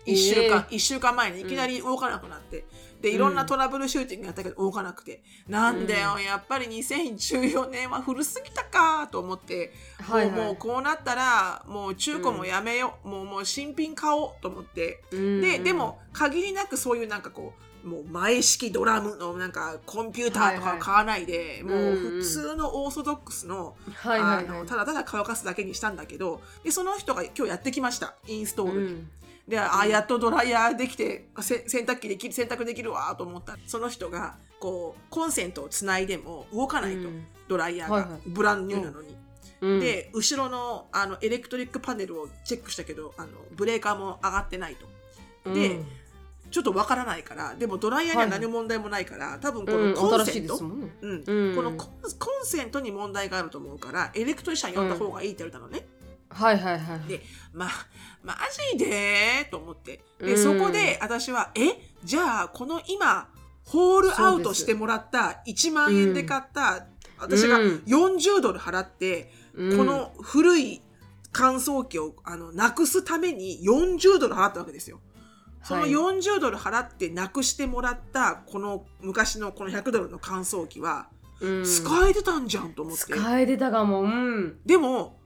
[0.06, 2.64] 1週間、え一週間前にいきなり動かなくなって、
[3.00, 10.30] でいろんなトラブルシューティングやったけど動かなくて、なんだよやっぱり2014年は古すぎたかと思って、はいはい。
[10.30, 24.44] もうもうこうなったらもう中古もやめよう、もうもう新品買おうと思って、うんででも限りなくそういうなんかこうもう前式ドラムのなんかコンピューターとかを買わないで、はいはいもう普通のオーソドックスの,、はいはいはい。
[24.46, 28.14] あのただただ乾かすだけにしたんだけどでその人が今日やってきました。
[28.26, 28.86] インストールに。
[28.86, 29.10] うん
[29.50, 33.54] であやっとドライヤーできてせ洗濯機できる洗濯できるわと思った。
[33.54, 37.26] らその人がこうコンセントをつないでも動かないと、うん。
[37.48, 38.20] ドライヤーが、はいはい。
[38.26, 39.16] ブランニューなのに。
[39.60, 39.80] うん。
[39.80, 44.76] で後ろのあのエレクトリックパネルをチェックしたけどあのブレーカーも上がってない
[45.44, 45.52] と。
[45.52, 45.86] でうん。
[46.52, 50.90] ちょっとわからないからでもドライヤーには何も問題もないから、多分こうんのコンセント、ね。
[51.00, 51.24] うん。
[51.26, 51.56] うん。
[51.56, 55.86] このコンコンセントに問題があると思うからエレクトリシャン呼んだ方がいいって言われたのね。
[56.28, 57.08] はいはいはい。
[57.08, 57.20] で
[57.52, 57.68] まあ
[58.22, 58.36] マ
[58.72, 59.48] ジで？
[59.50, 60.00] と思って。
[60.18, 60.38] で、うん。
[60.42, 61.76] そこで私はえ？
[62.04, 63.28] じゃあこの今
[63.64, 66.86] ホールアウトしてもらった1万円で買った、
[67.18, 67.82] 私がうん。
[67.86, 69.78] 40ドル払って、うん。
[69.78, 70.82] この古い
[71.32, 75.00] 乾燥機をあのなくすために40ドル払ったわけですよ。
[75.62, 81.08] そのはい40ドル払ってなくしてもらったこの昔のこの100ドルの乾燥機は
[81.40, 81.64] うん。
[81.64, 84.02] 使えてたんじゃんと思って、使えてたかも。
[84.02, 84.58] うん。
[84.66, 85.19] でも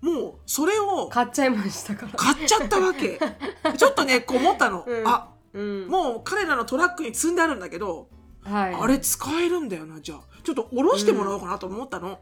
[0.00, 2.12] もうそれを買っちゃいましたから。
[2.12, 3.18] 買っちゃったわけ。
[3.76, 5.06] ちょっとねこう思ったの、うん。
[5.06, 5.88] あうん。
[5.88, 8.08] もう彼らのトラックに積んであるんだけど、
[8.42, 8.74] はい。
[8.74, 10.20] あれ使えるんだよなじゃあ。
[10.42, 12.20] ちょっと下ろしてもらおうかなと思ったの、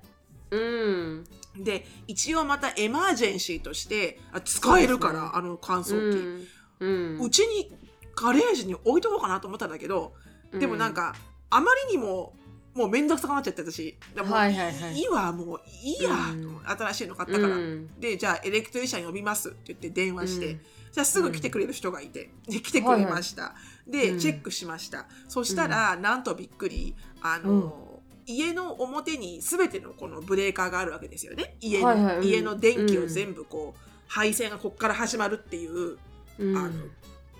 [0.51, 1.25] うん。
[1.57, 5.31] で一応またエマージェンシーとしてあ使えるから、ね。
[5.35, 6.87] あの乾う燥機、ん。
[6.87, 7.21] うん。
[7.21, 7.73] うちに
[8.17, 10.13] ガレージに置いとこうかなと思ったんだけど
[10.53, 11.15] でもなんか、
[11.51, 12.33] あまりにも
[12.79, 13.97] もう面倒くさくなっちゃって私。
[14.15, 14.95] でもうはいはいはい。
[14.95, 16.61] いいわもういいや、うん。
[16.65, 17.89] 新しいの買ったから、うん。
[17.99, 20.61] でじゃあエレクトリシャン呼びますって言って電話して、うん。
[20.93, 23.57] じゃあすぐ来てくれる人がいて、で来てくれました、
[23.89, 24.19] で、うん。
[24.21, 25.07] チェックしました。
[25.27, 31.57] そしたら、なんとびっくりあの、家の表に全てのこのブレーカーがあるわけですよね。
[31.61, 32.25] 家の,、はいはいうん。
[32.25, 35.99] 家の電気を全部こう、配線がここから始まるっていう、
[36.39, 36.57] うん。
[36.57, 36.69] あの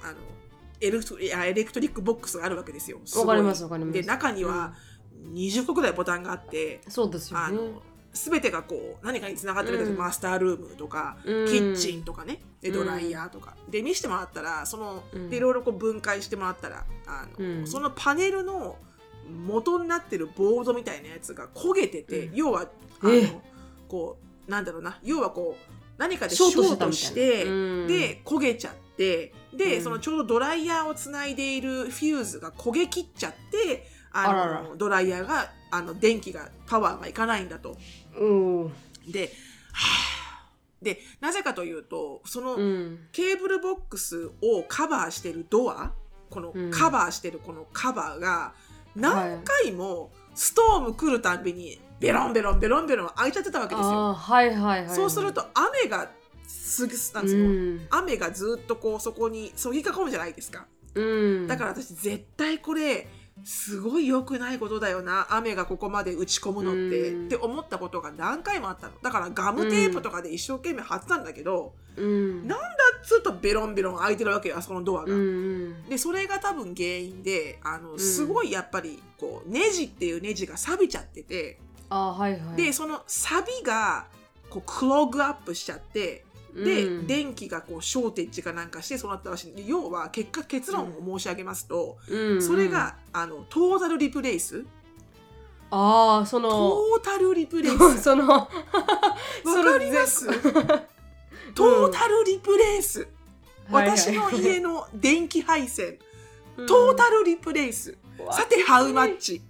[0.03, 0.19] あの
[0.81, 3.01] elect いや electric box があるわけですよ。
[3.17, 4.01] わかりますわかります。
[4.01, 4.75] で中には
[5.33, 7.45] 20個ぐらいボタンがあって、そうですよね。
[7.47, 9.97] あの全てがこう何かにつながってるけど、うん。
[9.97, 11.47] master room とか、うん。
[11.47, 15.31] キッチンとかねでうんドライヤーとか、で見せてもらったらその、うん。
[15.31, 17.67] でいろいろこう分解してもらったらあの、うん。
[17.67, 18.77] そのパネルの
[19.47, 22.35] 元になってるボードみたいなやつが焦げてて、うん。
[22.35, 22.63] 要は
[23.03, 23.43] あえの
[23.89, 29.85] こうなんだろうな要はこう何かでシショョートしてで焦げちゃってで、うん。
[29.85, 33.87] そのちょうどドライヤーをつないでいる fuse が焦げ切っちゃって
[34.25, 37.77] あのあららドライヤーがあの電気がパワーがいかないんだと。
[38.19, 38.27] う
[38.65, 38.73] ん。
[39.11, 39.31] で,、
[39.73, 39.85] は
[40.43, 40.53] あ、
[40.83, 42.99] でなぜかというとその、うん。
[43.13, 45.93] cable box をカバーしてるドア
[46.31, 46.71] このうん。
[46.71, 48.55] カバーしてるこのカバーが
[48.97, 54.11] 何回も storm 来るたんびにベロンベロンベロンベロン開いちゃってたわけですよ。
[54.11, 54.95] あーはいはいはいはい。
[54.95, 56.11] そうすると雨が
[56.47, 57.87] すぐなんですよ、うん。
[57.91, 60.67] 雨がずっとこうそこにそぎかこむじゃないですか。
[60.95, 61.03] う
[61.45, 61.47] ん。
[61.47, 63.09] だから私絶対これ
[63.45, 65.27] すごい良くないことだよな。
[65.31, 67.27] 雨がここまで打ち込むのって、うん。
[67.27, 68.95] って思ったことが何回もあったの。
[69.03, 72.47] だからガムテープとかで一生懸命貼ってたんだけど、うん。
[72.47, 72.57] な
[73.03, 75.13] ずっとベロンベロン開いてるわけよあそこのドアが。
[75.13, 75.25] うんう
[75.71, 75.85] ん。
[75.89, 77.99] でそれが多分原因であのん。
[77.99, 82.57] すごいやっぱりこうネジっていうネジが錆びちゃってて、あーはいはい。
[82.57, 84.07] でその錆びが
[84.51, 86.25] こうクログアップしちゃって
[86.55, 87.07] で、うん。
[87.07, 89.55] 電気がこうショーテッジかなんかしてそうなったらしい。
[89.55, 92.43] で要は結果結論を申し上げますと、うん。
[92.43, 94.65] それがあのトータルリプレイス？
[95.71, 97.83] ああそのトータルリプレイス。
[97.83, 98.51] わそのわか
[99.79, 100.27] ります？
[101.55, 103.09] トータルリプレイス、
[103.71, 105.99] 私の家の電気配線。
[106.67, 107.97] トータルリプレイス、
[108.31, 109.43] さてハウマッチ。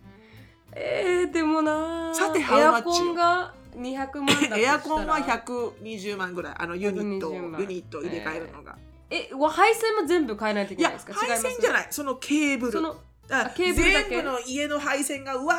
[0.73, 4.59] えー、でもなーさてエ how ア much コンが200万だとしたら。
[4.63, 6.55] エアコンは120万ぐらい。
[6.59, 7.61] あのユニット120万。
[7.61, 8.77] ユニット入れ替えるのが、
[9.11, 11.27] えわ配線も全部変えないといいやけないですか？
[11.27, 11.87] 配線じゃない。
[11.91, 12.73] そのケーブル。
[12.73, 12.97] その
[13.31, 14.11] ああケーブルだけ？
[14.11, 15.55] 全部の家の配線がうわ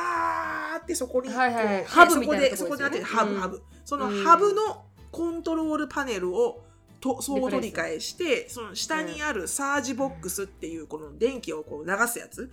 [0.76, 3.06] ーってそこに、はいはいハブみたいなそこでそことこですよねになってる。
[3.06, 3.40] ハブ、うん。
[3.40, 4.24] ハブそのうん。
[4.24, 6.64] ハブのコントロールパネルを
[7.00, 12.52] と総取り替えしてその下にあるサージボックスっていうこの電気をこう流すやつ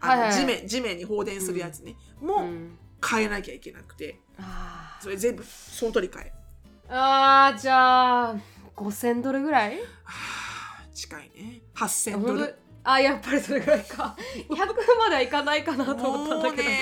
[0.00, 6.32] あのはいはい地面地面に放電するやつね、うもん変えなきゃいけなくてあそれ全部総取り替え。
[6.88, 8.36] ーあーじゃあ
[8.76, 9.78] 5000ドルぐらい？
[9.78, 11.60] はあ近いね。
[11.74, 12.65] 8000ド本ル当？
[12.88, 14.16] あやっぱりそれぐらいか。
[14.48, 14.56] 100
[14.98, 16.78] まではいかないかなと思ったんもうだけど、ね、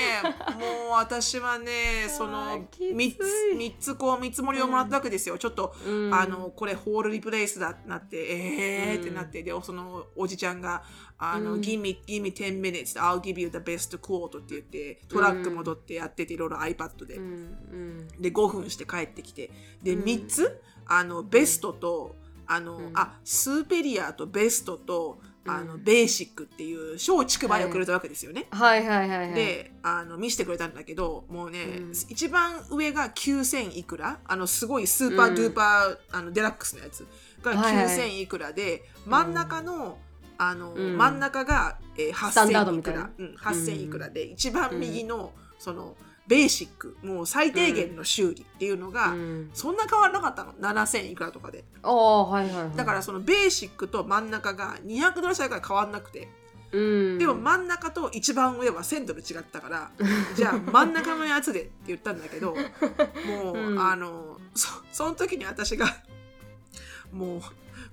[0.61, 2.95] もう私はね、 そあのーきつい。
[2.95, 3.19] 三つ
[3.57, 5.39] 三つこう見積もりをもらったわけですよ。
[5.39, 6.15] ちょっと、うん。
[6.15, 10.85] あのこれホールリプレイスだってなって、えーってなって、でそのおじちゃんが
[11.17, 18.09] あの、うん give me give me 10 minutes, I'll give you the best quote って言ってトラック戻ってやってていろいろ iPad で、うんうん。
[18.21, 19.51] で5分して帰ってきて、
[19.83, 20.05] でうん。
[20.05, 22.91] 三つあのベストとあの、うん。
[22.93, 28.47] あスーペリアとベストとあの、うんベーシックっていう小畜梅をくれたわけですよね。
[28.51, 28.87] はい。
[28.87, 29.09] はい。
[29.09, 29.19] はい。
[29.19, 29.35] はい。
[29.35, 31.93] であの見せてくれたんだけどもうね、うん。
[31.93, 34.19] 一番上が9000いくら？
[34.25, 37.07] あのすごいスーパードゥーパー、あのデラックスのやつ。
[37.43, 37.87] がはいはい。
[37.87, 39.99] 9000いくらで、真ん中の
[40.39, 40.97] あの、うん。
[40.97, 49.51] 真ん中が、えー、スタンダード8000いくらうん、8000いくらで、一番右のそのベーシックもう最低限の修理っていうのが、うん。
[49.53, 50.55] そんな変わらなかったの。
[50.55, 51.65] 7000いくらとかで。
[51.83, 52.77] ああはいはいはい。
[52.77, 56.29] だからそのベーシックと真ん中が200ドル差から変わらなくて。
[56.73, 56.81] う
[57.17, 57.19] ん。
[57.19, 59.91] でも真ん中と一番上は1000ドル違ったから、
[60.35, 63.79] じゃあ真ん中のやつでって言ったんだけどもう、うん。
[63.79, 65.87] あのそその時に私が
[67.13, 67.41] もう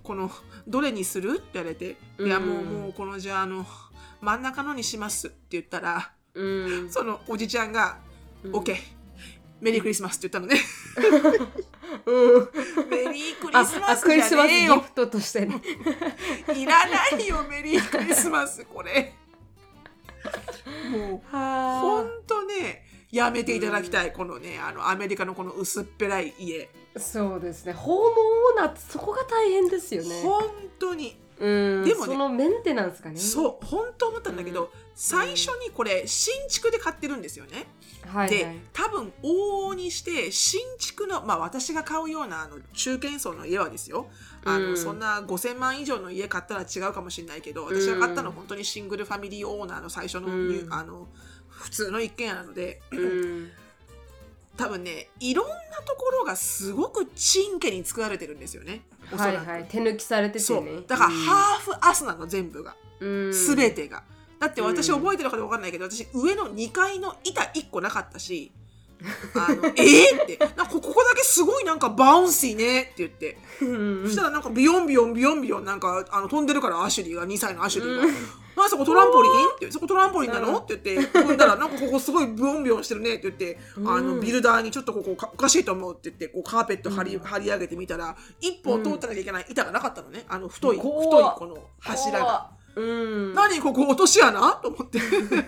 [0.03, 0.31] この
[0.67, 3.65] どれにするって言われて、いやもううんもうこのじゃああの
[4.21, 6.89] 真ん中のにしますって言ったらうん。
[6.89, 7.99] そのおじちゃんが
[8.43, 8.51] 「うん。
[8.53, 8.75] OK
[9.61, 10.59] メリークリスマス」って言ったのね。
[12.05, 12.49] うん。
[12.89, 15.61] メリークあリスマあスじゃクリスマスねえよギフトとしてね。
[16.55, 19.13] いらないよメリークリスマスこれ。
[20.89, 26.69] もうほはんとねやめていただきたい、このねあのアメリカのこの薄っぺらい家。
[26.95, 27.73] あそうですね。
[27.73, 30.21] 訪問オーナーそこが大変ですよね。
[30.23, 30.43] 本
[30.79, 31.83] 当に、うん。
[31.83, 33.17] でもねそのメンテナンスがね。
[33.17, 34.69] そう本当思ったんだけど、うん。
[34.93, 37.65] 最初にこれ新築で買ってるんですよね、
[38.05, 38.29] はいはい。
[38.29, 44.07] で多分往々にして新築のまあ私が買うようなあの中堅層の家はですよ。
[44.45, 44.77] あの、うん。
[44.77, 50.67] そんな5000万以上の家買ったら違うかもしれないけど私が買ったのは本当にシングルファミリーオーナーの最初の,、うん。
[50.69, 51.07] あの
[51.47, 52.81] 普通の一軒家なので。
[52.91, 53.51] うん
[54.61, 58.81] 多分ねいろんなところがすごくちんけに作られてるんですよね。
[59.11, 62.75] おそはらく、いはい手抜きされててそねうだから haーフアスなの全部が。
[62.99, 63.31] うん。
[63.31, 64.03] 全てが、
[64.39, 64.99] だって私うん。
[65.01, 68.51] 覚えてるかどうかわかんないけど私上の2階の板1個なかったし
[69.35, 70.37] あのえー、って。
[70.37, 72.81] なんかここだけすごいなんか bouncy ね。
[72.83, 73.37] って言って。
[73.61, 74.03] うん。
[74.05, 78.05] そしたらなんかビヨンビヨンビヨンビヨンなんかあの飛んでるからアシュリーが2歳のアシュリーが
[78.57, 78.69] 「なん。
[78.69, 81.19] そこトランポリン?」って「そこトランポリンなの?」って言って。
[81.19, 83.59] 踏んだら「なんかここすごいビヨンビヨンしてるね」って言って。
[83.85, 90.25] あのビルダーにちょっとここかおかしいと思うって言ってこうカーペット張り,、張り上げてみたら一本通ってなきゃいけない板がなかったのね。
[90.27, 92.60] あの太い太いこの柱が。
[92.75, 93.33] うん。
[93.33, 94.53] 何ここ落とし穴？
[94.53, 94.99] と思って。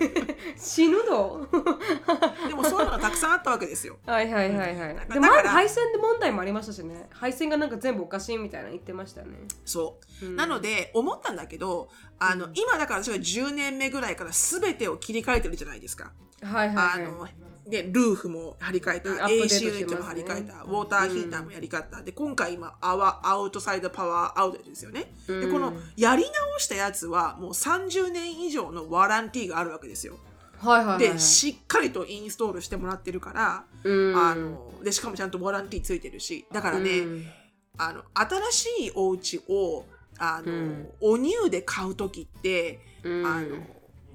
[0.56, 1.46] 死ぬの？
[2.48, 3.98] でもそういうのがたくさんあったわけですよ。
[4.06, 4.94] はいはいはいはい。
[4.94, 7.08] だでも配線で問題もありましたしね。
[7.10, 9.38] 配線がなんか全部おかしいみたいなの言ってましたよね。
[9.64, 10.36] そう、うん。
[10.36, 16.12] なので思ったんだけどあの、今だから私が10年目ぐらいから全てを切り替えてるじゃないですか。
[16.42, 17.04] はいはいはい。
[17.04, 17.28] あの
[17.66, 25.52] でルーフも張り替えた、うんアップデート AC ユニットも張り替えた、ウォーターヒーターもやり替えた、で今回今アワアウトサイドパワーアウトですよね、でうん。
[25.52, 30.18] このやり直したやつはもう30年以上のワランティーがあるわけですよ。
[30.58, 31.14] はいはいはいはい。
[31.14, 34.16] でしっかりとインストールしてもらってるから、うん。
[34.16, 36.46] あのでしかもちゃんとワランティーついてるし。
[36.52, 37.24] だからね、うん。
[37.78, 39.84] あの新しいお家を
[40.18, 40.88] あの、うん。
[41.00, 43.26] おニューで買う時って、うん。
[43.26, 43.56] あの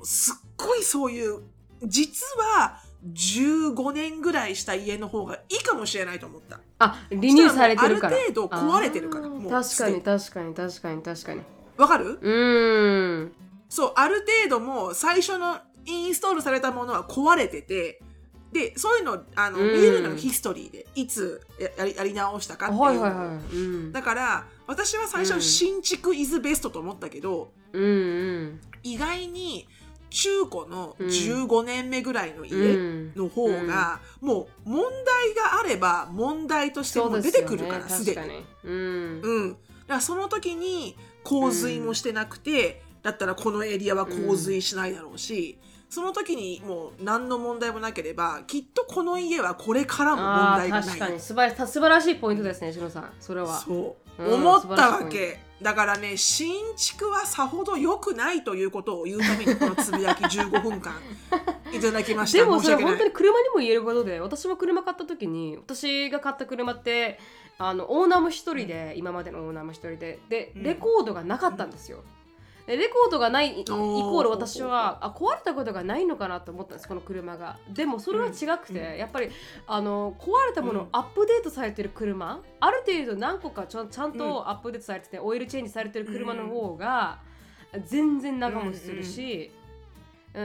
[0.03, 1.41] すっごいそういう
[1.85, 6.59] 実は15年ぐらいした家の方がいいかもしれないと思った。
[6.79, 8.17] あリニューされてるから。
[8.17, 11.41] ある程度壊れてるから確かに確かに確かに確かに。
[11.77, 12.19] わかる？
[12.21, 13.31] うん。
[13.69, 18.01] そうある程度もう最初のインストールされたものは壊れてて
[18.51, 19.73] でそういうのあの、うん。
[19.73, 22.79] 見えるのがヒストリーでいつややりやり直したかっていう。
[22.79, 23.55] のはいはいはい。
[23.55, 23.57] う
[23.89, 23.91] ん。
[23.93, 25.41] だから私は最初、うん。
[25.41, 27.87] 新築イズベストと思ったけどうんう
[28.45, 28.61] ん。
[28.83, 29.67] 意外に
[30.09, 31.07] 中古のうん。
[31.07, 38.17] 15年目ぐらいのう家んの方が、もう問題があれば問題としてもう出てくるからすでに。
[38.17, 38.45] 確かに。
[38.63, 39.21] うん。
[39.21, 45.57] うん、だからその時に洪水もしてなくて、だったらこのエリアは洪水しないだろうし、
[45.89, 50.87] その時にもう何の問題もなければきっとこの家はこれからも問題がない。
[50.87, 51.19] 確かに。
[51.19, 53.13] 素晴らしいポイントですねしのさん。
[53.19, 53.59] それは。
[53.59, 53.73] そ
[54.19, 60.93] う、うん思ったわけだからね新築はさほど良くないということを言うためにこのつぶやき 15分間。
[61.71, 62.39] いただきました。
[62.39, 67.19] でもそれ本当に車にも言えることで私も車買った時に私が買った車って
[67.57, 70.19] あのオーナーも一人で今までのオーナーも一人で。
[70.29, 70.63] でうん。
[70.63, 71.99] レコードがなかったんですよ。
[71.99, 72.03] で
[72.77, 77.57] レコードがないイイコール私はあ壊れたことがないのかなと思ったんですこの車が。
[77.69, 78.97] でもそれは違くて、うん。
[78.97, 79.29] やっぱり
[79.65, 87.19] あの壊れたものをアップデートされてる車、ある程度何個かちゃんとアップデートされてて、オイルチェンジされてる車の方が
[87.85, 89.59] 全然長持ちするし、うん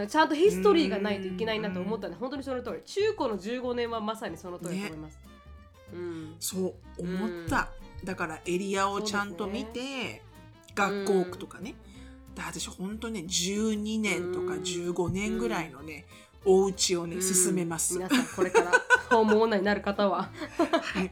[0.09, 2.83] ちゃんとヒストリーがないといけないなと思ったんで、本当にその通り。
[2.87, 5.19] 中古の15年はまさにその通りだと思います、
[5.93, 6.37] うん。
[6.41, 7.69] そう思った、
[8.03, 10.23] だからエリアをちゃんと見て、
[10.75, 11.75] 学校区とかね、
[12.35, 14.63] だ私本当にね12年とかうん。
[14.63, 16.07] 15年ぐらいのね、
[16.45, 17.23] お家をねうん。
[17.23, 18.73] 進めます、皆さんこれから
[19.11, 20.31] ホームオーナーになる方は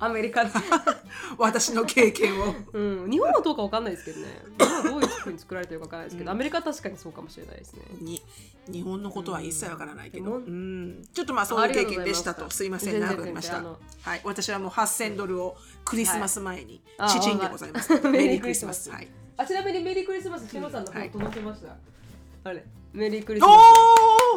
[0.01, 0.51] アメリカで、
[1.39, 2.55] 私の経験を。
[2.73, 4.45] うん、日本はどうかわかんないですけどね。
[4.59, 6.37] 日本はどういうふうに作られてるかわかんないですけど、うん。
[6.37, 7.83] アメリカは確かにそうかもしれないですね。
[8.01, 8.23] に
[8.71, 11.01] 日本のことは一切わからないけど、ううん。
[11.01, 12.51] んちょっとまあそういう経験でしたと。
[12.51, 13.01] すいません。
[13.01, 13.63] 長くなりました。
[13.63, 17.11] はい、私はもう8000ドルをクリスマス前にはい。
[17.11, 18.91] チチンでございます、あメリークリスマス。
[18.91, 19.09] メはい
[19.43, 21.75] あちなみにメリークリスマスしのさんの方はい届きました、
[22.45, 23.51] あれメリークリスマス。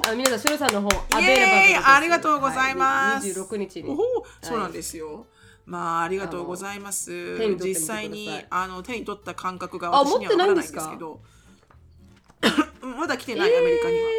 [0.07, 0.89] おあ皆さんしのさんの方
[1.21, 1.83] イエーイ！
[1.83, 3.27] ありがとうございます。
[3.27, 3.89] はい、26日に。
[3.89, 3.97] おお
[4.41, 5.27] そうなんですよ、
[5.67, 7.37] まあありがとうございます。
[7.37, 8.09] 手に取ってみてください。
[8.09, 11.21] 実際にあの手に取った感覚があ私にはわからないんですけど。
[12.81, 14.09] まだ来てない、アメリカには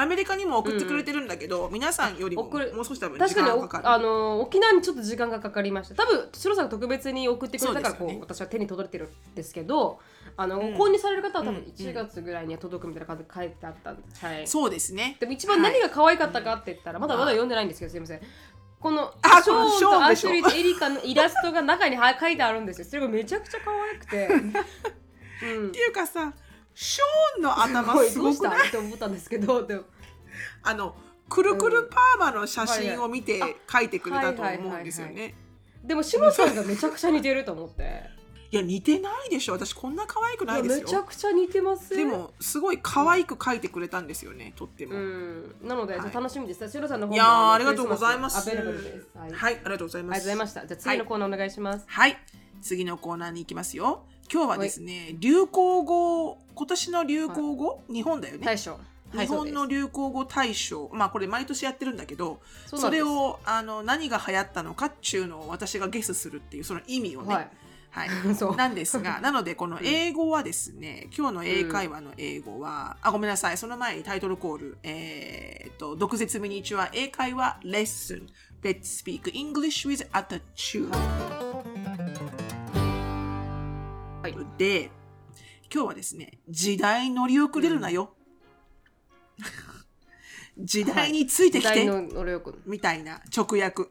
[0.00, 2.50] アメリカにも送ってくれてるんだけど、皆さんよりもも
[2.82, 3.94] う少し多分時確かにお間がかかる。
[3.94, 5.96] あの沖縄にちょっと時間がかかりました。
[5.96, 8.18] 多分白さんが特別に送ってくれたからこうね。
[8.20, 9.98] 私は手に届いてるんですけど
[10.36, 10.76] あの、うん。
[10.76, 15.16] 購入される方は多分うん1月ぐらいには届くみたいな感じで書いてあったんで、はい、そうですね。
[15.18, 18.20] でも一番何が可愛かったかって言ったら、まだまだ読んでないんですけどすいません。
[18.78, 22.86] このあショーンとアシュリーとエリカのイラストが中には書いてあるんですよ。
[22.86, 24.28] それがめちゃくちゃ可愛くて、
[25.42, 25.68] うん。
[25.70, 26.32] っていうかさ
[26.80, 28.68] ショーンの頭すごくない？
[28.68, 29.82] って思ったんですけどでも
[30.62, 30.94] あの
[31.28, 35.34] くるくるパーマの写真を見てはい描いてくれたと思うんですよはいはいね。
[35.82, 38.02] でもシノさんがめちゃくちゃ似てると思って
[38.52, 41.04] いや似てないでしょ私こんな可愛くないですめちゃよ。
[41.04, 44.94] くちゃ似てますでもすごい可愛く描いてくれたんですよねとっても。
[44.94, 46.70] うん、なので、はいじゃあ楽しみです。
[46.70, 48.48] シロさんの方いやーありがとうございます。
[48.48, 50.20] はい、はい、ありがとうございあります。
[50.20, 50.66] がとうございました。
[50.66, 51.84] じゃあ次のコーナーお願いします。
[51.88, 52.16] はい、
[52.62, 54.04] 次のコーナーに行きますよ。
[54.30, 58.44] 今日はですね、流行語、今年の流行語、日本だよね。
[58.44, 58.72] 大将。
[58.72, 62.76] はい日本の流行語大賞、まあこれ毎年やってるんだけど、す。
[62.76, 67.50] それ、をあの何が流行ったのかっていうのを私がゲスすするっていうその意味をね、はい、
[67.90, 68.10] はい。
[68.36, 68.56] そう。
[68.56, 78.26] なんですが、 なのでこの英語はですね、今日の英会話の英語は、あ、ごめんなさい、その前にタイトルコール、えーっと、毒舌ミニチュア英会話レッスン。
[78.62, 80.90] Let's speak English with attitude.
[84.36, 84.90] はいで、
[85.72, 88.14] 今日はですね、時代乗り遅れるなよ。
[90.58, 93.84] 時代についてきて、時代の乗り遅れみたいな直訳。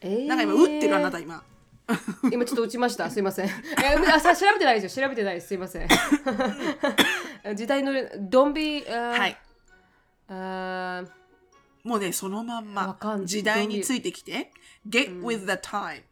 [0.00, 1.42] えーなんか今、打ってるあなた今。
[2.30, 3.10] 今ちょっと打ちました。
[3.10, 3.46] すいません。
[3.46, 3.50] え
[4.12, 5.06] あさ調べてないですよ。
[5.06, 5.48] 調べてないです。
[5.48, 5.88] すいません。
[7.56, 9.38] 時代の Don't be、uh, はい。
[10.28, 11.04] あ
[11.82, 14.50] もうね、そのまんま時代についてきて、
[14.88, 16.02] get with the time。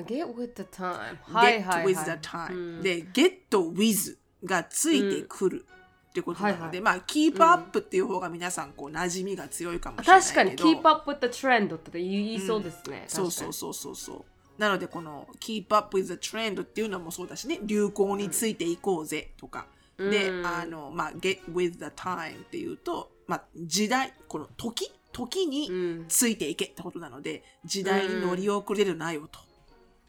[0.00, 1.16] ー Get with the time。
[1.22, 2.14] はい get はい with は the い。
[2.16, 5.66] time、で get with がついてくる
[6.10, 6.80] ってことなので、はいはい。
[6.80, 10.34] まあ keep up っていう方が皆さんこう馴染みが強いかもしれないけど。
[10.34, 13.04] 確かに Keep up with the trend って言いそうですね。
[13.08, 14.24] そうそうそうそうそう。
[14.58, 17.58] なのでこの keep up with the trend っていうのもそうだしね。
[17.62, 19.66] 流行についていこうぜとか、
[19.98, 24.90] であのまあ get with the time っていうとまあ時代この時？
[25.14, 29.40] 時についていけってことなので時代に乗り遅れるなよと、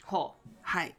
[0.06, 0.50] ほう。
[0.62, 0.94] はい。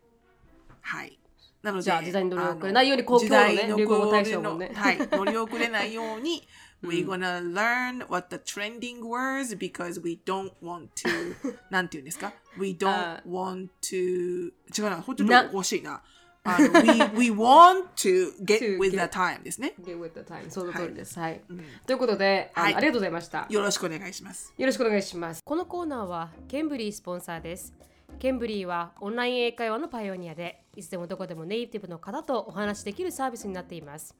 [0.81, 1.19] はい。
[1.61, 6.47] なので、じゃあ時代に乗り遅れないようにこう時代のね流行語大賞もねはい、乗り遅れないように、
[6.83, 11.35] We're gonna learn what the trending words because we don't want to
[11.71, 16.03] なんて言うんですか ?We あ don't want to 違うな、ほんとにな欲しいな。
[16.47, 16.67] あの
[17.15, 19.73] we, we want to get with the time ですね。
[19.81, 20.47] Get with the time。
[20.51, 21.17] その通りです。
[21.17, 21.41] はい。
[21.87, 23.47] ということで、はいありがとうございました。
[23.49, 24.53] よろしくお願いします。
[24.55, 25.41] よろしくお願いします。
[25.43, 27.73] このコーナーはケンブリースポンサーです。
[28.19, 34.15] ケンブリーはオンライン英会話のパイオニアで、いつでもどこでもネイティブの方とお話しできるサービスになっています。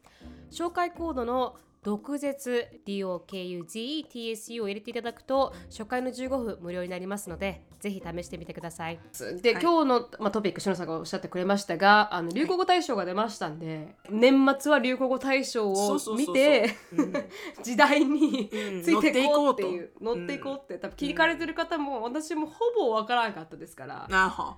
[0.52, 9.00] 紹介コードの毒舌 DOKUZETSU を入れていただくと初回の15分無料になりますのでぜひ試してみてください。
[9.44, 9.62] で、はい。
[9.64, 16.76] 今日の、まあ、トピック、しのさんがおっしゃってくれましたがあの流行語大賞が出ましたんで、年末は流行語大賞を見て
[17.62, 18.82] 時代にうん。
[18.82, 24.58] ついていこうっていう乗乗っていこうって多分聞かれてる方も私もほぼわからなかったですから、なは。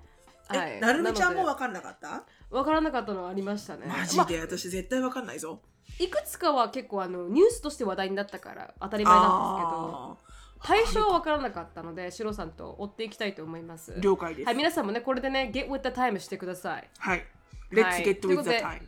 [0.53, 0.79] い。
[0.79, 2.23] なるみちゃんも分かんなかった？
[2.49, 3.85] わからなかったのはありましたね。
[3.85, 5.59] マジまあで、私絶対分かんないぞ。
[5.99, 10.17] いくつかは結構あのニュースとして話題になったから当たり前なんですけど
[10.63, 13.93] 対象は分からなかったのでシロさんと追っていきたいと思います。
[13.99, 14.45] 了解です。
[14.45, 16.89] はい、皆さんもねこれでね Get with the time してください。
[16.97, 17.19] はい。
[17.19, 17.25] は
[17.71, 18.81] Let's い get with と the で time.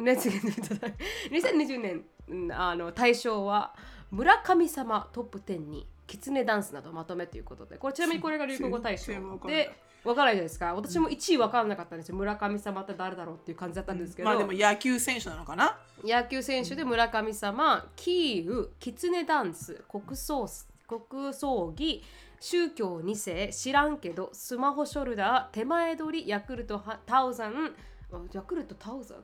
[0.00, 0.94] Let's get with the time
[1.30, 3.74] 2020年うんあの大賞は
[4.10, 9.12] 村神様トップ10にキツネダンスなどまとめということでこれちなみにこれが流行語大賞
[9.46, 9.70] で
[10.02, 10.74] 分からないじゃないですか。
[10.74, 12.16] 私も1位分からなかったんですよ。
[12.16, 15.78] 村神様って誰だろうっていう感じだったんですけど、まあでも野球選手なのかな？
[16.02, 20.48] 野球選手で村神様、キーウ、キツネダンス、国葬
[20.86, 22.02] 国葬儀、
[22.40, 27.74] 宗教2世、知らんけど、スマホショルダー、手前取り、ヤクルトはタウザン、
[28.12, 29.18] あヤクルトタウザン？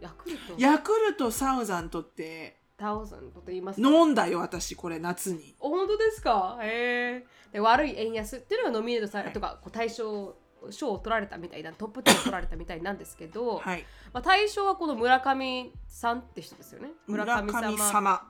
[0.00, 0.54] ヤクルト？
[0.58, 5.54] ヤクルトサウザントってタウザントと言いますか飲んだよ私これ夏に。
[5.60, 6.58] お本当ですか？
[6.62, 10.34] へえで悪い円安っていうのがノミネートされとかこう大賞
[10.70, 13.84] 賞を取られたみたいなトップ10を取られたみたいなんですけど、はい。
[14.12, 16.90] まあ、大賞はこの村上さんって人ですよね？
[17.06, 18.28] 村上様。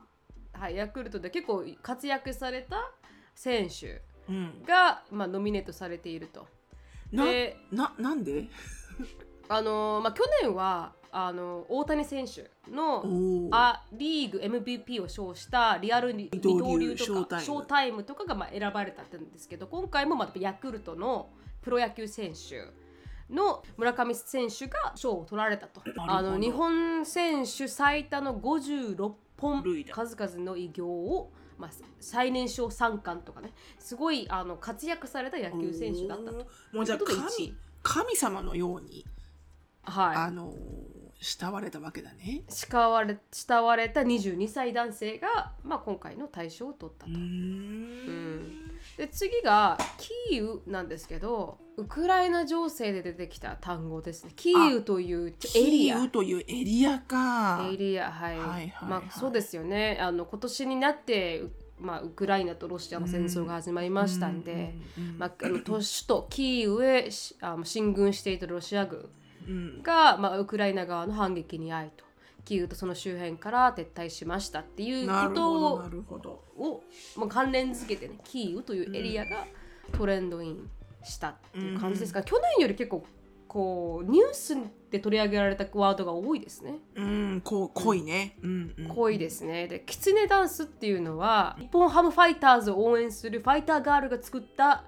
[0.53, 2.91] はい、ヤクルトで結構活躍された
[3.35, 4.63] 選手うん。
[4.67, 6.47] が、まあ、ノミネートされていると。
[7.11, 8.47] なでななんで？
[9.49, 13.05] あのーまあ、去年はあの大谷選手の
[13.51, 18.03] あリーグ MVP を賞したリアル二二刀刀流流とかショータイム。
[18.03, 21.29] とかがまあ選ばれたんですけど今回もまたヤクルトの
[21.61, 22.65] プロ野球選手
[23.31, 25.81] の村上選手が賞を取られたと。
[25.97, 36.47] あの日本選手最多の56本数々の偉業を、まあ、最年少三冠とかねすごいあの活躍された野球選手だったと。
[36.73, 39.05] もうじゃあ神神様のように
[39.83, 40.15] はい。
[40.15, 40.51] あの
[41.23, 42.43] 慕われたわけだね。
[42.49, 47.11] 慕われ慕われた22歳男性が、まあ、今回の大賞を取ったと。
[47.11, 47.17] うん。
[47.17, 48.71] ん。
[48.97, 49.77] で次が
[50.29, 54.33] キーウなんですけどウクライナ情勢で出てきた単語ですね。
[54.35, 55.95] キーウというエリア。
[55.95, 56.09] キーウ。
[56.09, 57.69] というエリアか。
[57.71, 59.05] エリアはい、はいはいまはい。
[59.07, 59.97] あそうですよね。
[60.01, 64.75] あの今年になって、うまあ、ウクライナとロシアの戦争が始まりましたんで、
[65.17, 68.99] まあ、あの都市とキーウへしあの進軍していたロシア軍。
[68.99, 69.09] うん
[69.81, 72.03] が、まあ、ウクライナ側の反撃に遭いと。
[72.45, 76.43] キーウとその周辺から撤退しましたっていうことをどなるほど。
[76.57, 76.83] を、
[77.15, 79.45] まあ、関連付けてねキーウというエリアが
[79.93, 80.69] トレンドイン
[81.03, 82.19] したっていう感じですか。
[82.19, 83.05] ら、去年より結構
[83.47, 84.57] こうニュース
[84.89, 86.79] で取り上げられたワードが多いですね。
[86.95, 88.37] うんこう濃いね。
[88.41, 88.87] うんうん。
[88.87, 89.67] 濃いですね。
[89.67, 94.83] で、キツネダンスっていうのは日本ハムファイターズを応援するファイターガールが作った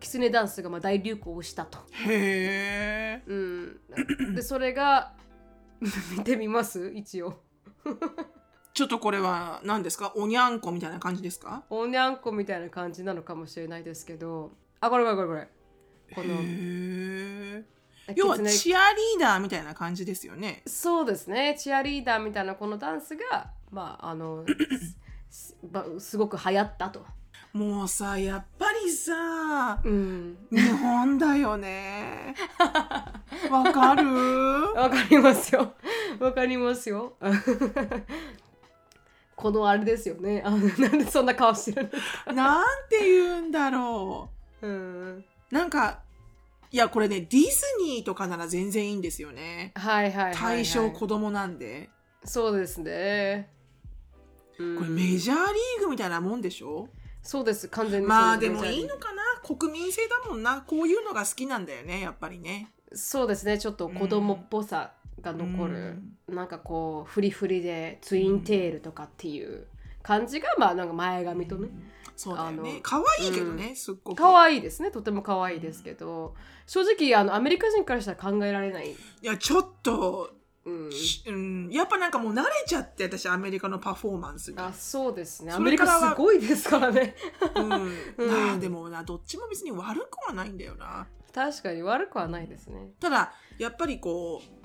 [0.00, 1.78] キツネダンスがまあ大流行をしたと。
[2.06, 3.80] へえうん、
[4.34, 5.12] でそれが
[6.16, 6.92] 見てみます？
[6.94, 7.40] 一応。
[8.74, 10.12] ちょっとこれは何ですか？
[10.16, 11.64] おにゃんこみたいな感じですか？
[11.70, 14.52] おにゃんこみたいな感じなのかもしれないですけど。
[14.80, 15.48] あこれこれこれこれ。
[16.14, 17.64] こへのえ
[18.16, 20.62] 要はチアリーダーみたいな感じですよね。
[20.66, 21.56] そうですね。
[21.58, 24.46] チアリーダーみたいなこのダンスがまああの
[25.98, 27.04] すごく流行ったと。
[27.58, 32.34] もうさやっぱりさうん、日本だよね
[33.50, 34.04] わかる？
[34.74, 35.72] わかりますよ。
[36.20, 37.14] わかりますよ。
[39.36, 40.42] このあれですよね。
[40.44, 42.32] あのなんでそんな顔してるんですか？
[42.32, 44.30] なんて言うんだろ
[44.62, 46.00] うん、うなんか
[46.72, 47.48] いやこれねディズ
[47.80, 50.34] ニーとかなら全然いいんですよねはいはいはい、はい。
[50.34, 51.88] 対象子供なんで
[52.24, 53.50] そうですね。
[54.58, 56.88] うんこれメジャーリーグみたいなもんでしょ？
[57.28, 57.68] そうです。
[57.68, 59.22] 完全にまあでもいいのかな？
[59.42, 60.62] 国民性だもんな。
[60.66, 62.70] こういうのが好きなんだよねやっぱりね。
[62.94, 63.58] そうですね。
[63.58, 69.66] ちょっと子供っぽさが残る、なんかこうフリフリでツインテールとかっていう
[70.02, 71.68] 感じがまあなんか前髪とね。
[72.16, 74.18] そうだよあのね可愛いけどね、すっごく。
[74.18, 74.90] 可愛いですね。
[74.90, 76.34] とても可愛いですけど。
[76.66, 80.30] 正直あのアメリカ人からしたら考えられない、いやちょっと、
[81.26, 84.58] うん、やっぱなんかもう慣れちゃって私アメリカのパフォーマンスに。
[84.58, 85.52] あそうですね。
[85.52, 87.14] アそメリカすごいですからね。
[87.54, 87.72] うん、
[88.54, 91.06] あでもなどっちも別に悪くはないんだよな。
[91.32, 92.92] 確かに悪くはないですね。
[93.00, 94.58] ただやっぱりこう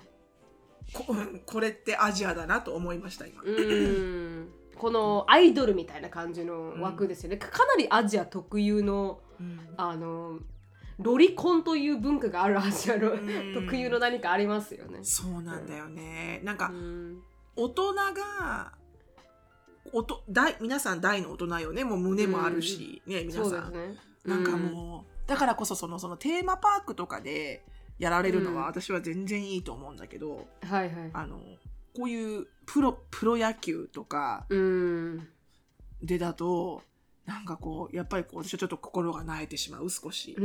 [0.94, 4.50] こうん これってアジアだなと思いました今、うん。
[4.78, 9.60] このアイドルみたいな感じの枠ですよね、かなりアジア特有のうん。
[9.78, 10.40] あの
[11.00, 13.54] ロリコンという文化があるアジアのん。
[13.54, 15.00] 特有の何かありますよね。
[15.04, 16.42] そうなんだよね。
[16.44, 17.18] なんうかん。
[17.56, 18.74] 大人が
[19.92, 21.84] おと大皆さん大の大人よね。
[21.84, 23.98] もう胸もあるし、ね皆さん、ね。
[24.26, 27.64] なんかもう、だからこそそのそのテーマパークとかで
[28.00, 28.68] やられるのはうん。
[28.68, 31.10] 私は全然いいと思うんだけど、うん、はいはい。
[31.14, 31.40] あの
[31.96, 35.28] こういうプロプロ野球とかうん。
[36.02, 36.82] でだと
[37.26, 40.36] なんかこうやっぱりこう私はちょっと心が萎えてしまう少し。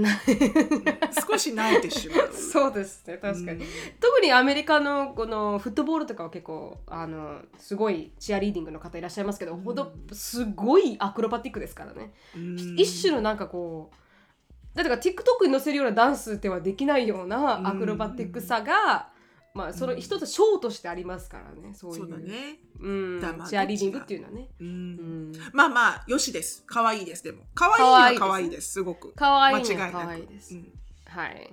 [1.28, 2.32] 少し萎えてしまう。
[2.32, 3.68] そうですね確かに、うん。
[4.00, 12.56] 特にアメリカのこのフットボールとかは結構あのすごいチアリーディングの方いらっしゃいますけど、ほどすごいアクロバティックですからね、うん。
[12.78, 19.10] 一種のなんかこうだから TikTok に載せるようなダンスではできないようなアクロバティックさが、
[19.58, 21.98] まあその一つショーとしてありますからねそういう。
[22.02, 23.20] そうだね、うん。
[23.20, 24.66] だまあチアリーディングっていうのはね、うん。
[24.66, 26.62] うん、まあまあよしです。
[26.64, 27.42] 可愛いですでも。
[27.54, 27.66] 可
[27.98, 29.12] 愛いは可愛いですすごく。
[29.16, 30.72] 可愛いのは可愛いです、うん。
[31.06, 31.52] はい。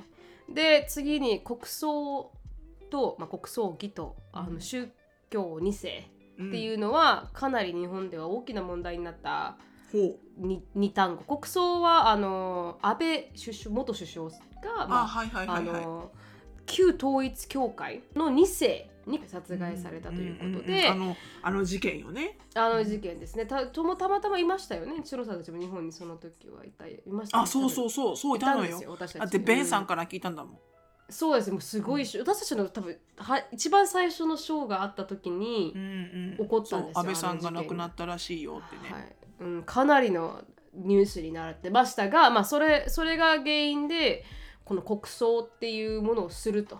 [0.54, 2.32] で次に国葬
[2.92, 4.88] と、まあ、国葬儀とあの宗
[5.32, 9.58] 教2世っていうのは、かなり日本では大きな問題になった
[9.92, 10.48] ほう。
[10.48, 11.38] に二単語。
[11.38, 14.36] 国葬はあの安倍首相元首相が、
[14.84, 15.82] あまあはいはいあはいはい。
[15.82, 16.12] の
[16.66, 22.38] 旧統一教会の2世に殺害されたということんんんで、あのあの事件よね。
[22.56, 23.46] あの事件ですね。
[23.46, 25.02] たともたまたまいましたよね。
[25.04, 27.44] チロさんたちも日本にその時はいたいましたね。
[27.44, 28.18] あそうそうそう。
[28.18, 28.82] そういたのよ。
[28.88, 29.22] 私たち。
[29.22, 30.60] だってベンさんうから聞いたんだもん。
[31.10, 31.52] そうです。
[31.52, 39.16] もうすごいし、私たちの多分は一番最初のショーがあった時に、うん起こったんですよ安倍さんが亡くなったらしいよってね、はい。
[39.42, 40.42] うん、かなりの
[40.74, 44.26] ニュースになってましたが、まあ、それそれが原因で
[44.66, 46.80] この国葬っていうものをすると。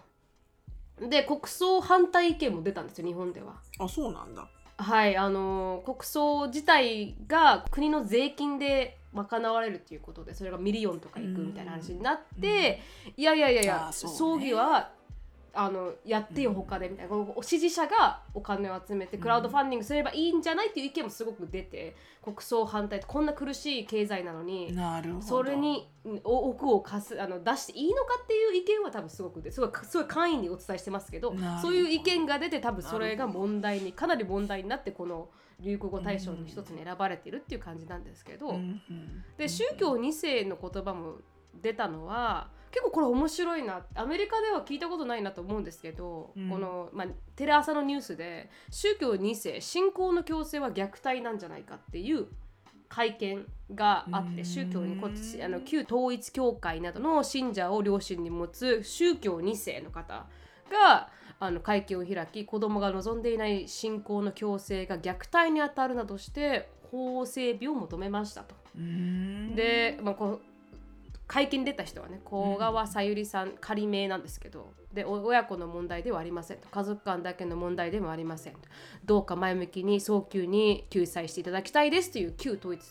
[1.00, 3.56] で国葬反対意見も出たんですよ日本では。
[3.80, 12.82] あそうなんだはいあの国葬自体が国の税金で賄われるということでそれが million とかいくみたいな話になって、
[13.16, 14.92] いやいやいやいや、ね葬儀は
[15.56, 24.76] あのやってよ他でみたいな、この支持者がお金を集めてクラウドファンディングすればいいんじゃないっていう意見もすごく出て国葬反対ってこんな苦しい経済なのに
[25.22, 35.30] それにうんお奥を貸すあの出していいのかっていう意見は多分すごくですごいすごい簡易にお伝えしてますけどそういう意見が出て多分それが問題にかなり問題になってこの
[35.62, 38.60] 流行語大賞の一つに選ばれているっていう感じなんですけど、
[39.38, 41.16] で宗教2世の言葉も
[41.62, 43.86] 出たのは結構これ面白いな。
[43.96, 46.50] アメリカでは聞いたことないなと思うんですけど、うん。
[46.50, 47.08] この、まあ、
[47.38, 52.28] テレ朝のニュースで宗教2世信仰の強制は虐待なんじゃないかっていう
[52.90, 54.36] 会見があっうん。
[54.36, 60.26] て宗教にこあの旧統一教会などの信者を両親に持つ宗教2世の方
[60.70, 61.10] が
[61.40, 68.54] あの会見を開き子供が望んでいない信仰の強制が虐待に当たるなどして法整備を求めましたと。
[68.78, 69.56] うん。
[69.56, 70.55] で、まあ、こう
[71.28, 76.70] 会見に出た人はね小川さゆりさん仮名なんですけどでお親子の問題ではありませんと。
[76.70, 78.60] 家族間だけの問題でもありませんと。
[79.04, 82.82] どうか前向きに早急に救済していただきたいですという旧統一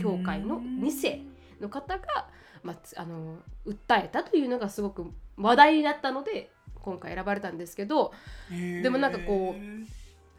[0.00, 1.22] 教会の2世
[1.60, 2.28] の方が
[2.62, 3.36] まあつ、あの
[3.66, 5.06] 訴えたというのがすごく
[5.36, 8.12] 話題になったので今回選ばれたんですけど
[8.50, 9.60] でもなんかこう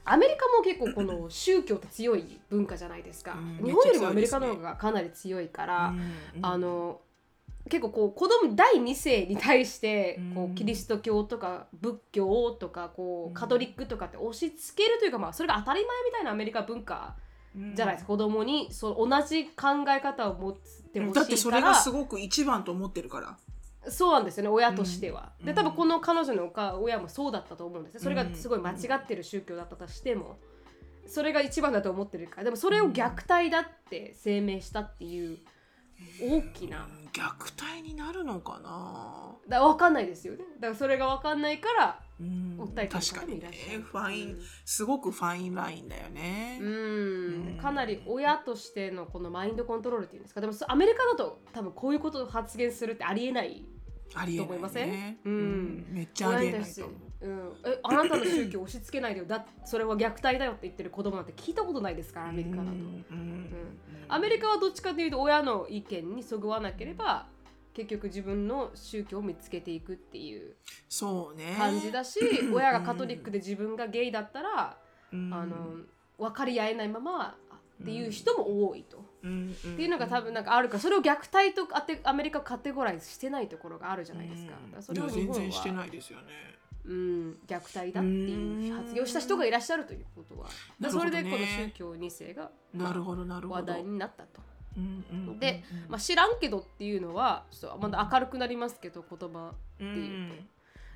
[0.07, 3.65] アメリカも結構この宗教って強い文化じゃないですか、うん。
[3.65, 5.93] 日本よりもアメリカの方がかなり強いから、
[6.35, 6.45] うん。
[6.45, 7.01] あの
[7.69, 17.15] 結構こう子供第2世に対してこうキリスト教とか仏教とかこううんカトリックとかって押し付けるというか、まあ、それが当たり前みたいなアメリカ文化
[17.73, 23.37] じゃないですか、子供にそう同じ考え方を持ってほしいからだってそれがすごく一番と思ってるから。
[23.87, 25.31] そうなんですよね親としては。
[25.39, 25.45] うん。
[25.45, 26.51] で多分この彼女の
[26.81, 30.37] 親もそうだったと思うんですよそれがすごい間違ってる宗教だったとしても
[31.07, 32.45] それが一番だと思ってるから。
[32.45, 35.37] でもそれを虐待だって声明したっていう
[36.21, 36.87] 大きな。
[37.13, 37.21] 虐
[37.57, 39.37] 待になるのかな？
[39.47, 40.39] だ分かんないですよね。
[40.59, 43.81] だからそれが分かんないからうん訴えてる確かにね方もいらっしゃる。
[43.81, 46.59] ファインすごくファインラインだよね。
[46.61, 47.57] うん、うん。
[47.57, 50.41] かなり親としてのこのマインドコントロールっていうんですか。
[50.41, 53.65] でもそアメリカだと多分こういうことを発言するってありえない
[54.13, 55.29] ありえないと思いませねん。
[55.29, 55.85] うん。
[55.89, 57.27] めっちゃありえないと思う。
[57.27, 62.75] うん、えあなたの宗教押し付けないでよだそれは虐待だよって言ってる子供なんて聞いたことないですからアメリカだと、うん。
[62.77, 63.49] うん。
[64.07, 67.27] アメリカはどっちかというと親の意見にそぐわなければ
[67.73, 70.55] 結局自分の宗教を見つけていくっていう
[70.87, 71.55] そうね。
[71.57, 72.19] 感じだし、
[72.53, 74.77] 親がカトリックで自分がゲイだったら、
[75.11, 75.33] うん。
[75.33, 75.55] あの
[76.17, 77.35] 分かり合えないまま
[77.81, 79.03] っていう人も多いと。
[79.25, 84.51] うんっていうのが多分なんかあるからそれを虐待とあてアメリカカテゴライズしてないところがあるじゃないですか。
[84.51, 86.25] だからそれをいや全日本は然してないですよね。
[86.85, 90.47] うん、虐待だっていう発言をした人がいらっしゃるということは、
[90.79, 90.89] ね。
[90.89, 93.59] それでこの宗教2世がなるほどなるほど。
[93.59, 94.41] 話題になったと。
[94.77, 95.39] うんうんうん。
[95.39, 99.83] で、まあ、知らんけどっていうのはちょっとまだ明るくなりますけど言葉う。
[99.83, 100.45] んっていう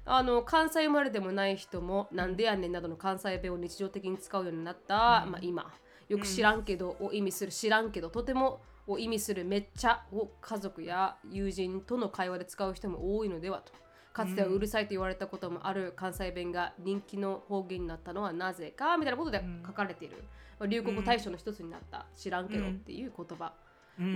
[0.06, 5.72] あの関西生まれでもない人も「なんでやねん」などの関西弁を日常的に使うようになった、まあ、今
[6.10, 13.72] よく知らんけどを意味する知らんけどとてもを意味するめっちゃを家族や友人との会話で使う人も多いのではと。
[14.12, 20.24] かつてはうるさいと言われたこともある関西弁が人気の方言になったのはなぜかみたいなことで書かれている、
[20.60, 23.54] まあ流行語大賞の一つになった「知らんけど」っていう言葉、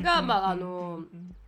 [0.02, 1.02] がまああの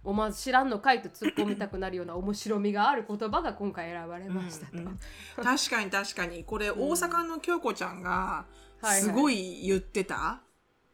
[0.04, 4.78] 思わず知らんのかいと突っ込みたくなるような面白みがある言葉が今回選ばれましたと。
[4.78, 4.88] うん。
[4.88, 5.00] うん。
[5.44, 6.44] 確かに確かに。
[6.44, 8.46] これ大阪の京子ちゃんが
[8.86, 10.42] すごい言ってた？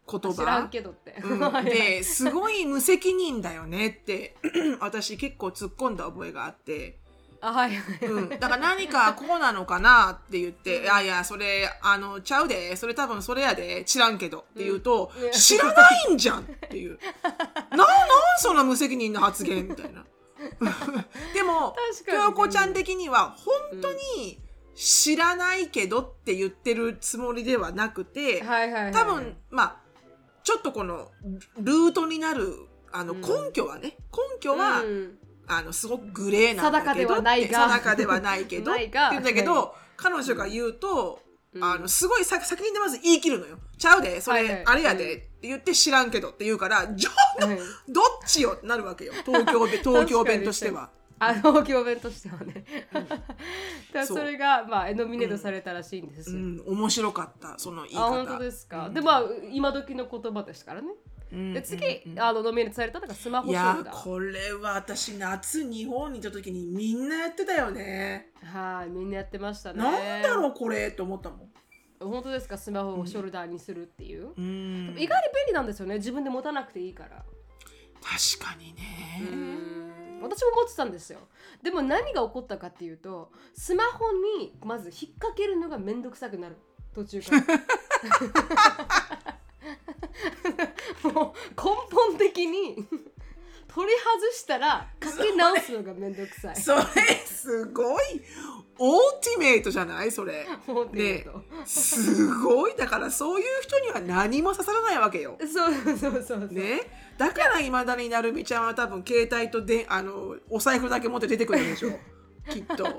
[0.08, 1.16] 言知らん葉けどって。
[1.24, 1.40] うん。
[1.64, 4.36] ですごい無責任だよねって
[4.82, 7.00] 私結構突っ込んだ覚えがあって、
[7.40, 8.06] あはいはい。
[8.06, 12.76] うん、だから何かこうなのかなって言って「いやいやそれあのちゃうで。
[12.76, 13.84] それ多分それやで。
[13.86, 17.00] 知らんけど」って言うとうん「知らないんじゃん」っていう
[17.72, 17.88] 「ななん
[18.40, 20.06] そんな無責任な発言」みたいな。
[21.34, 24.40] でも確かに京子ちゃん的には本当に
[24.76, 28.94] 知らないけどって言ってるつもりではなくて、はいはいはい。
[28.94, 29.76] 多分まあ
[30.44, 31.12] ちょっとこの
[31.60, 33.22] ルートになるあのうん。
[33.22, 35.18] 根拠はね、根拠は、うん。
[35.48, 37.68] あのすごくグレーなんだけど定かではないが。
[37.68, 41.22] 定かではないけどってが言うんだけど、は 彼女が言うと、
[41.54, 41.64] うん。
[41.64, 43.58] あのすごいさ先にまず言い切るのよ。
[43.78, 44.64] ちゃうでそれ、はいはい。
[44.66, 47.10] あれやで、って言って知らんけどって言うからじゃ
[47.90, 49.14] どっちよってなるわけよ。
[49.26, 50.90] 東京弁 東京弁としては。
[51.24, 52.66] あの教弁としてはね。
[53.94, 56.38] だそれがまあノミネートされたらしいんですよ。
[56.38, 58.10] うん、面白かったその言いあ方。
[58.10, 58.88] 本当ですか？
[58.88, 60.88] うんでまあ今時の言葉ですからね。
[61.32, 63.96] うんで次、うんあのノミネートされたのがスマホいショルダー。
[63.96, 68.32] やこれは私夏日本にいた時にみんなやってたよね。
[68.44, 69.80] はい、みんなやってましたね。
[69.80, 71.52] なんだろうこれって思ったもん。
[72.00, 72.58] 本当ですか？
[72.58, 77.24] スマホをショルダーにするっていう、うん意外に便利なんですよね自分で持たなくていいから、
[78.02, 80.11] 確かにね。
[80.22, 81.20] 私も持ってたんですよ。
[81.64, 86.58] でも何が起こったかっていうとスマホにまず引っ掛けるのがめんどくさくなる。
[86.94, 87.44] 途中から。
[91.04, 92.88] もう根本的に
[93.74, 96.56] 取り外したらかけ直すのがめんどくさい。
[96.56, 96.82] それ
[97.26, 98.04] すごい
[98.78, 100.12] オーティメイトじゃない？
[100.12, 100.46] それ。
[100.68, 101.18] 思ってみね。
[101.20, 102.76] るとすごい。
[102.76, 105.38] だからそういう人には何も刺さらないわけよ。
[105.40, 106.82] そうそうそうそう、ね、
[107.18, 111.92] だからいまだになるみちゃんは多分携帯とであのお財布だけ持って出てくるんでしょ。
[112.50, 112.76] きっと。
[112.76, 112.98] でも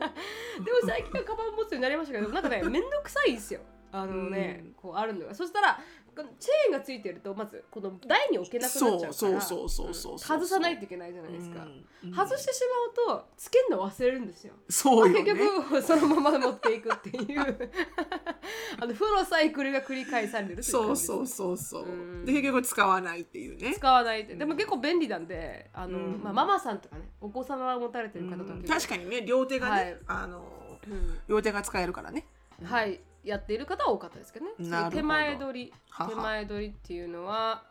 [0.87, 3.61] 最近はカバン持つようになりましたけどなんかねめんどくさいんですよ。
[3.95, 4.73] あのね、うん。
[4.73, 5.35] こうあるのが。
[5.35, 5.79] そしたら
[6.15, 12.61] チェーンがついてるとまずこの台に置けなくなっちゃうから外さないといけないじゃないですか、うん外してし
[13.07, 14.55] まうとつけるの忘れるんですよ。
[14.69, 15.41] そうよ結ね。
[15.71, 17.71] 局そのまま持っていくっていう。
[18.81, 21.87] あの負のサイクルが繰り返されるそうそうそうそうう。
[22.23, 22.25] ん。
[22.25, 23.73] で結局使わないっていうね。
[23.77, 24.35] 使わないって。
[24.35, 26.21] でも結構便利なんであの、うん。
[26.25, 29.99] まあ、ママさんとかねお子様を持たれてる方とか確かにね両手がね、はい。
[30.09, 31.19] あのうん。
[31.29, 32.27] 両手が使えるからね。
[32.65, 34.53] はい、やっている方は多かったですけどね。
[34.59, 34.91] ど。
[34.91, 35.73] 手前取り。
[36.09, 37.65] 手前取りっていうのは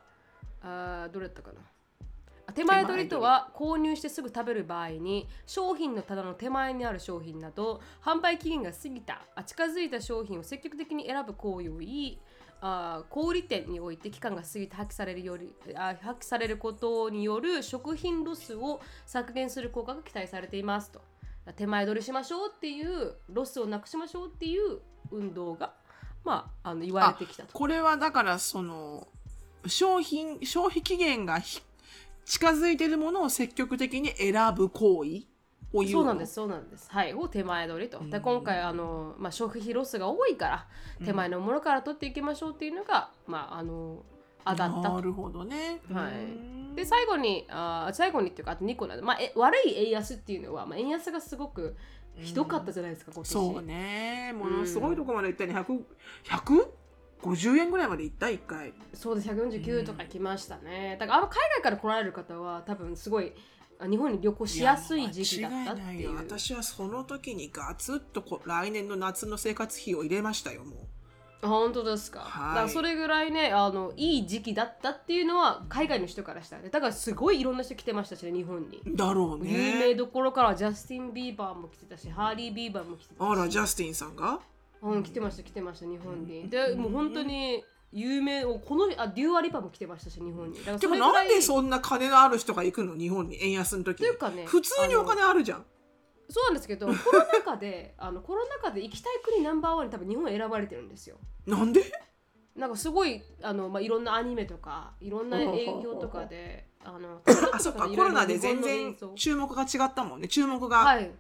[0.62, 1.62] あーどれだったかな。
[2.48, 3.10] あ手前取り。
[3.10, 12.22] とは購入してすぐ食べる場合に商品の棚の手前にある商品など販売期限が過ぎたあ近づいた商品を積極的に選ぶ行為を言い
[12.62, 21.02] あ小売店において期間が過ぎて破棄されるよりあ破棄されることによる食品ロスを削減する効果が期待されていますと。
[21.56, 24.80] 手前取りしましょうっていうロスをなくしましょうっていう
[25.12, 25.74] 運動が
[26.24, 27.54] まああの言われてきたと。
[27.54, 29.08] これはだからその
[29.68, 31.62] 商品消費期限がひ
[32.26, 35.22] 近づいてるものを積極的に選ぶ行為
[35.74, 35.92] を言うの？
[35.92, 36.90] そうなんですそうなんです。
[36.90, 40.68] はいを手前取りと、で今回あの、まあ、消費ロスが多いから
[41.06, 44.04] 手前のものから取っていきましょうっていうのが、まああの
[44.46, 44.96] 上がったと。
[44.96, 45.82] なるほどね。
[45.92, 46.14] はい。
[46.14, 46.76] うん。
[46.76, 51.76] で最後にあー最後にっていうかあと2個なんで、まあ、え悪い円安っていうのは、まあ、円安がすごく
[52.18, 54.34] ひどかったじゃないですか、今年そうね。
[54.38, 55.54] ものすごいとこまで行ったね。
[55.54, 55.86] 100、
[57.22, 58.74] 150円ぐらいまで行った一回。
[58.94, 63.34] そうです149とか来ましたね、だからあの海外から来られる方は多分すごい
[63.80, 71.01] あ日本に旅行しやすい時期だったっていうや間違いないよ私はその時にガツッとこ来年の夏の生活費を入れましたよ、もう。
[71.44, 72.30] あ本当ですか、はい。
[72.50, 76.70] だからそれぐらいねあのいい時期だったっていうのは海外の人からしたらね。
[76.70, 79.96] だからすごいいろんな人来てましたしね日本に、だろう有名ね。
[79.96, 83.28] どころからはジャスティン・ビーバーも来てたしヘイリー・ビーバーも来てたし。
[83.28, 84.40] あら、ジャスティンさんが？
[84.84, 86.50] うん、来てました来てました日本に。
[86.50, 87.64] でもう本当に
[87.94, 90.60] 有名このあデュア・リパも来てましたし日本に。
[90.80, 92.96] でもないんでそんな金のある人が行くの？
[92.96, 94.08] 日本に円安の時に。
[94.08, 95.66] というかね普通にお金あるじゃん
[96.32, 101.18] そうなんですけどコロナ禍で あのコロナ禍で行きたい国ナンバーワンに多分日本選ばれてるんですよ。
[101.46, 101.84] なんで？
[102.56, 107.22] なんかすごいあの、まあ、いろんなアニメとかいろんな営業とかであの
[107.54, 107.88] あそっか。
[107.88, 110.28] コロナで全然注目が違ったもんね。
[110.28, 111.12] 注目がはい。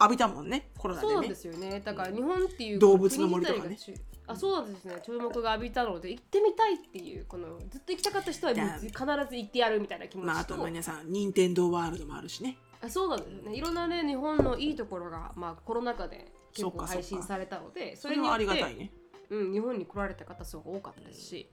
[0.00, 1.12] 浴びたもんね、コロナでね。
[1.12, 1.80] そうなんですよね。
[1.84, 3.78] だから日本っていう動物の森とかね。
[4.26, 5.00] あそうなんですね。
[5.04, 13.56] 注目が浴びたので行ってみたいっていうこのずっと行きたかった人は必ず行ってやるみたいな気持ちと、まああと皆さん任天堂ワールドもあるしねあそうなんですよね。
[13.56, 18.92] いろんなね日本のいいところが、まあ、コロナ禍で結構配信されたのでそれはありがたいね、ね、
[19.30, 21.50] うん、日本に来られた方すごく多かったですし、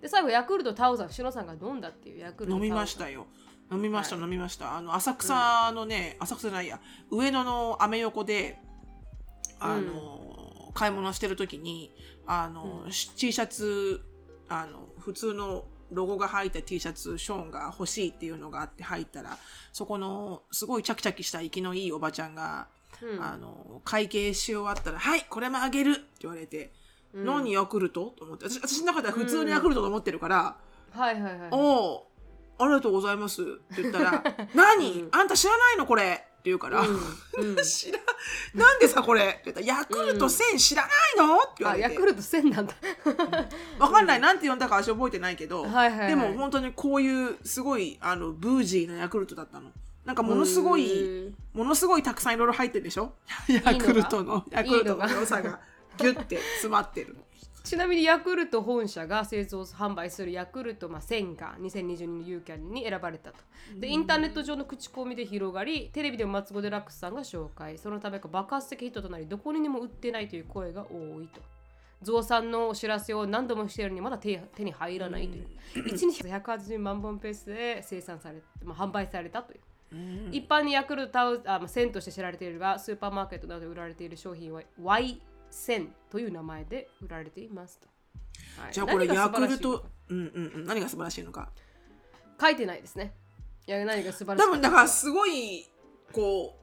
[0.00, 3.26] で最後ヤクルトタウザンシノさんが飲んだっていうヤクルト飲みましたよ。
[3.70, 4.24] 飲みました、はい。
[4.24, 4.76] 飲みました。
[4.76, 6.80] あの浅草のね、浅草じゃないや。
[7.10, 8.58] 上野のアメ横で
[9.60, 11.92] あの、買い物してる時に
[12.26, 14.00] あの、T シャツ
[14.48, 19.38] あの普通のロゴが入った T シャツショーンが欲しいっていうのがあって入ったら
[19.72, 22.68] そこのすごいチャキチャキした生きのいいおばちゃんが、
[23.02, 23.22] うん。
[23.22, 26.72] あの会計し終わったら「はいこれもあげる」って言われて
[27.14, 27.26] 「うん。
[27.26, 30.56] 何ヤクルト?」と思って私私の中では普通のヤクルトと思ってるから
[30.92, 31.48] 「はいはいはい。
[31.52, 32.08] おお
[32.58, 33.44] ありがとうございます」っ
[33.76, 34.24] て言ったら
[34.54, 35.08] 「何、うん。
[35.12, 37.56] あんた知らないのこれ」言うから「うんうん。
[37.62, 37.98] 知ら
[38.54, 40.92] なんでさこれ」って言ったら「ヤクルト1000知らない
[41.26, 41.86] の?」って言われて。
[41.86, 42.74] あヤクルト1000なんだ。
[43.78, 44.20] わかんない。
[44.20, 46.08] なんて呼んだか私覚えてないけど、はいはいはい。
[46.08, 49.70] でも本当にこういうすごいあのブージーなヤクルトだったの。
[50.04, 53.12] なんかものすごい、ものすごいたくさんいろいろ入ってるでしょ？
[53.46, 55.60] ヤクルトの、ヤクルトの良さが
[55.98, 57.12] ギュッて詰まってる。
[57.12, 57.20] の。
[57.68, 63.36] ちなみにヤクルト本社が製造販売するヤクルト、まあ、1000が2022のユーキャンに選ばれたと。
[63.78, 67.76] でインターネット上の口コミで広がりテレビでもマツゴ・デラックスさんが紹介。
[67.76, 71.42] そのためか爆発的ヒットとなりどこにも売ってないという声が多いと。
[72.00, 75.46] 増産のお知らせを何度もしているのにまだ手手に入らないという。
[75.74, 79.60] 1日180万本ペースで生産され、まあ、販売されたという。
[79.92, 79.94] う
[80.30, 80.30] ん。
[80.32, 84.62] 一般にヤクルトあ、まあ、1000として知られているがスーパーマーケットなどで売られている商品は
[85.50, 87.88] Y1000 という名前で売られていますと、
[88.62, 88.72] はい。
[88.72, 91.50] じゃあこれヤクルトか、うんうんうん、何が素晴らしいのか。
[92.40, 93.14] 書いてないですね。
[93.66, 95.68] いや何が素晴らしい多分だからすごい
[96.12, 96.56] こ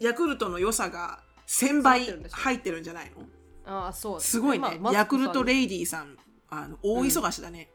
[0.00, 3.22] うヤクルトの良さが1000倍入ってるんじゃないの？
[3.64, 6.16] ああそうすごいね、まあヤクルトレイディさん
[6.50, 7.70] あの大忙しだね、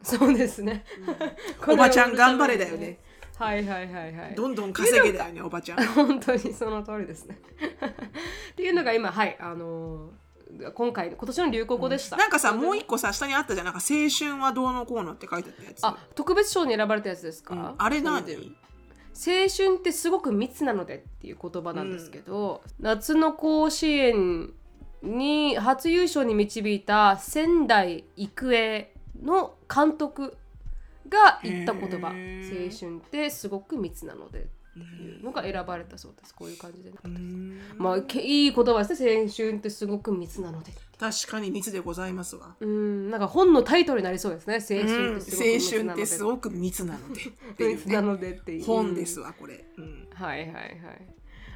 [0.00, 0.86] コさんそうですね、
[1.66, 2.98] おばちゃん頑張れだよね
[3.38, 4.34] はいはいはいはい。
[4.34, 5.86] どんどん稼げだよねおばちゃん。
[5.94, 7.38] 本当にその通りですね。
[8.52, 10.10] っていうのが今はいあのー
[10.74, 13.66] 今回今年の流行語でした、なんかさもう一個さ下にあったじゃん。
[13.66, 15.86] なんか青春はどうのこうのって書いてあったやつ。
[15.86, 17.74] あ特別賞に選ばれたやつですか、うん。
[17.76, 18.24] あれ何？
[18.24, 18.56] ちょっと見て
[19.14, 24.54] 青春ってすごく密なのでっていう言葉なんですけど、夏の甲子園
[25.02, 30.37] に初優勝に導いた仙台育英の監督
[31.08, 34.42] が言った言葉青春ってすごく密なのでっ
[34.96, 37.60] ていうのが選ばれたそうですこういう感じで、うん。
[37.76, 42.56] まあけいい言葉ですね青春ってすごく密なので確かに密でございますわ。
[42.58, 43.10] うん。
[43.10, 47.22] なんか本のタイトルになりそうですね青春ってすごく密な春ので。
[47.22, 50.08] ってすごく密なのでっていう 本ですわこれ、うん。
[50.12, 50.78] はいはいはい。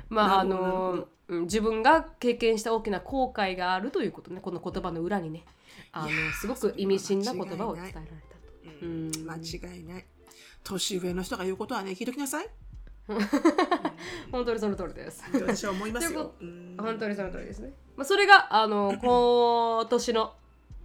[0.09, 5.45] まああの自分が経験した大きな後悔があるということねこの言葉の裏にね。
[5.93, 6.09] あの
[6.41, 8.32] すごく意味深な言葉を伝えられたと。
[8.83, 10.05] うんうん間違いない
[10.65, 12.49] 年上の人が言うことはね聞いときなさい
[14.31, 15.25] 本当にその通りです。
[15.35, 16.35] 私は思いますよ。
[16.41, 17.73] うん本当にその通りですね。
[17.97, 20.35] まあ、それがあの 今年の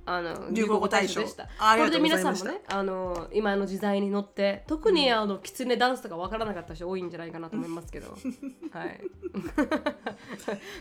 [0.10, 1.44] あの流行語大賞でした。
[1.46, 8.18] これで皆さんもね、あの今の時代に乗って、特にあのキツネダンスとかわからなかった人多いんじゃないかなと思いますけど、
[8.72, 9.02] はい。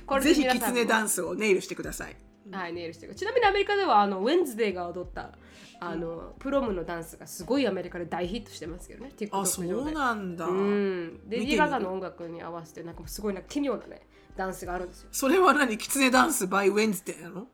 [0.06, 2.16] こぜひキ皆さんもツネダンスをネイルしてください。
[2.52, 3.16] はい、ネイルしてる。
[3.16, 5.32] ちなみにアメリカではあのウェンズデーが踊った
[5.80, 9.12] あの、プロムのダンスがすごいアメリカで大ヒットしてますけどね。
[9.12, 10.46] あ、TikTok そ上でうなんだ。
[10.46, 11.28] うん。
[11.28, 14.06] で、ディガガの音楽に合わせて、なんかすごいなんか奇妙なね、
[14.36, 15.08] ダンスがあるんですよ。
[15.12, 15.76] それは何？
[15.78, 17.46] キツネダンス？by Wednesday なの？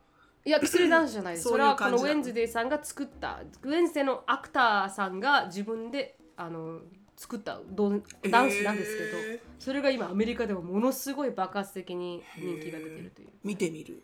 [0.44, 1.48] いや、キツネダンスじゃないです。
[1.48, 6.80] それはこのウェンズデーさんが作った、ウェンズデーのアクターさんが自分であの
[7.16, 7.60] 作った
[8.28, 13.28] ダンスなんですけど、それが今アメリカではものすごい爆発的に人気が出てるという。
[13.44, 14.02] 見てみる。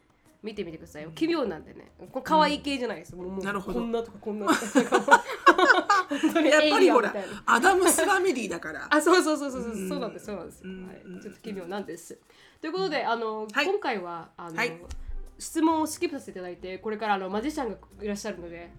[0.48, 1.10] 見てみてくださいよ。
[1.14, 1.92] 奇妙なんでね。
[2.10, 3.14] これ可愛い系じゃないです。
[3.14, 4.52] もうもうなるほどこんなとかこんなと
[6.40, 8.88] やっぱりほらリアダムスファミリーだから。
[8.88, 11.22] あ、そうそうそうそうそう、そうなんです、そうなんです、んはい。
[11.22, 12.18] ちょっと奇妙なんです。
[12.62, 14.72] ということで、あの、はい今回はあの、はい
[15.38, 18.70] 質問をスキップさせていただいて、これからあのマジシャンがいらっしゃるので、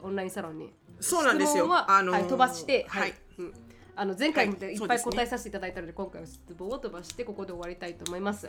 [0.00, 0.72] オンラインサロンに。
[1.00, 1.64] そうなんですよ。
[1.64, 3.02] 質問は、あのーはい、飛ばして、はい。
[3.02, 3.54] はいうん
[3.96, 8.48] あの前回もはいいっぱい答えさせていただいたので、今回は質問を飛ばしてここで終わりたいと思います。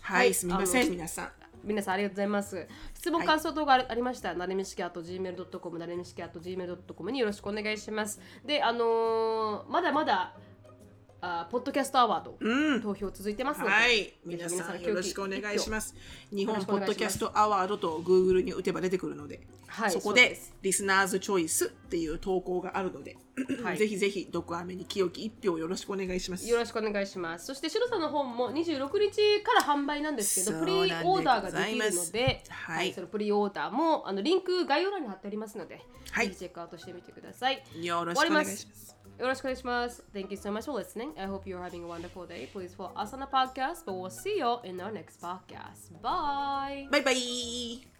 [0.00, 1.49] はい、すみません、皆さん。
[1.64, 2.66] 皆さんありがとうございます。
[2.94, 8.20] 質問、はい感想等がありありましたら、なれみしきあと gmail.com、なれみしきあと gmail.com によろしくお願いします。
[8.44, 10.34] で、あのーまだまだ、
[11.22, 12.82] あポッドキャストアワード、うん。
[12.82, 15.94] 投票続いてますので、はい、皆さんのよろしくお願いします。
[16.32, 23.16] 日本ポッドキャストアワードと Google に打てば出てくるので、はいそこでリスナーズチョイスっていう投稿があるので、
[23.62, 26.48] はいぜひぜひ毒アメに清き一票よろしくお願いします。
[26.48, 27.46] よろしくお願いします。
[27.46, 37.62] そして、シロさんの本も26日から販売なんですけど、プリオーダーができるので、はいそのプリオーダーもあのリンク概要欄に貼ってありますので、はいぜひチェックアウトしてみてください。
[37.82, 38.99] よろしくお願いします。
[39.20, 41.12] Yoroshiku Thank you so much for listening.
[41.18, 42.48] I hope you're having a wonderful day.
[42.52, 46.00] Please follow us on the podcast, but we'll see you in our next podcast.
[46.02, 46.88] Bye.
[46.90, 47.99] Bye bye.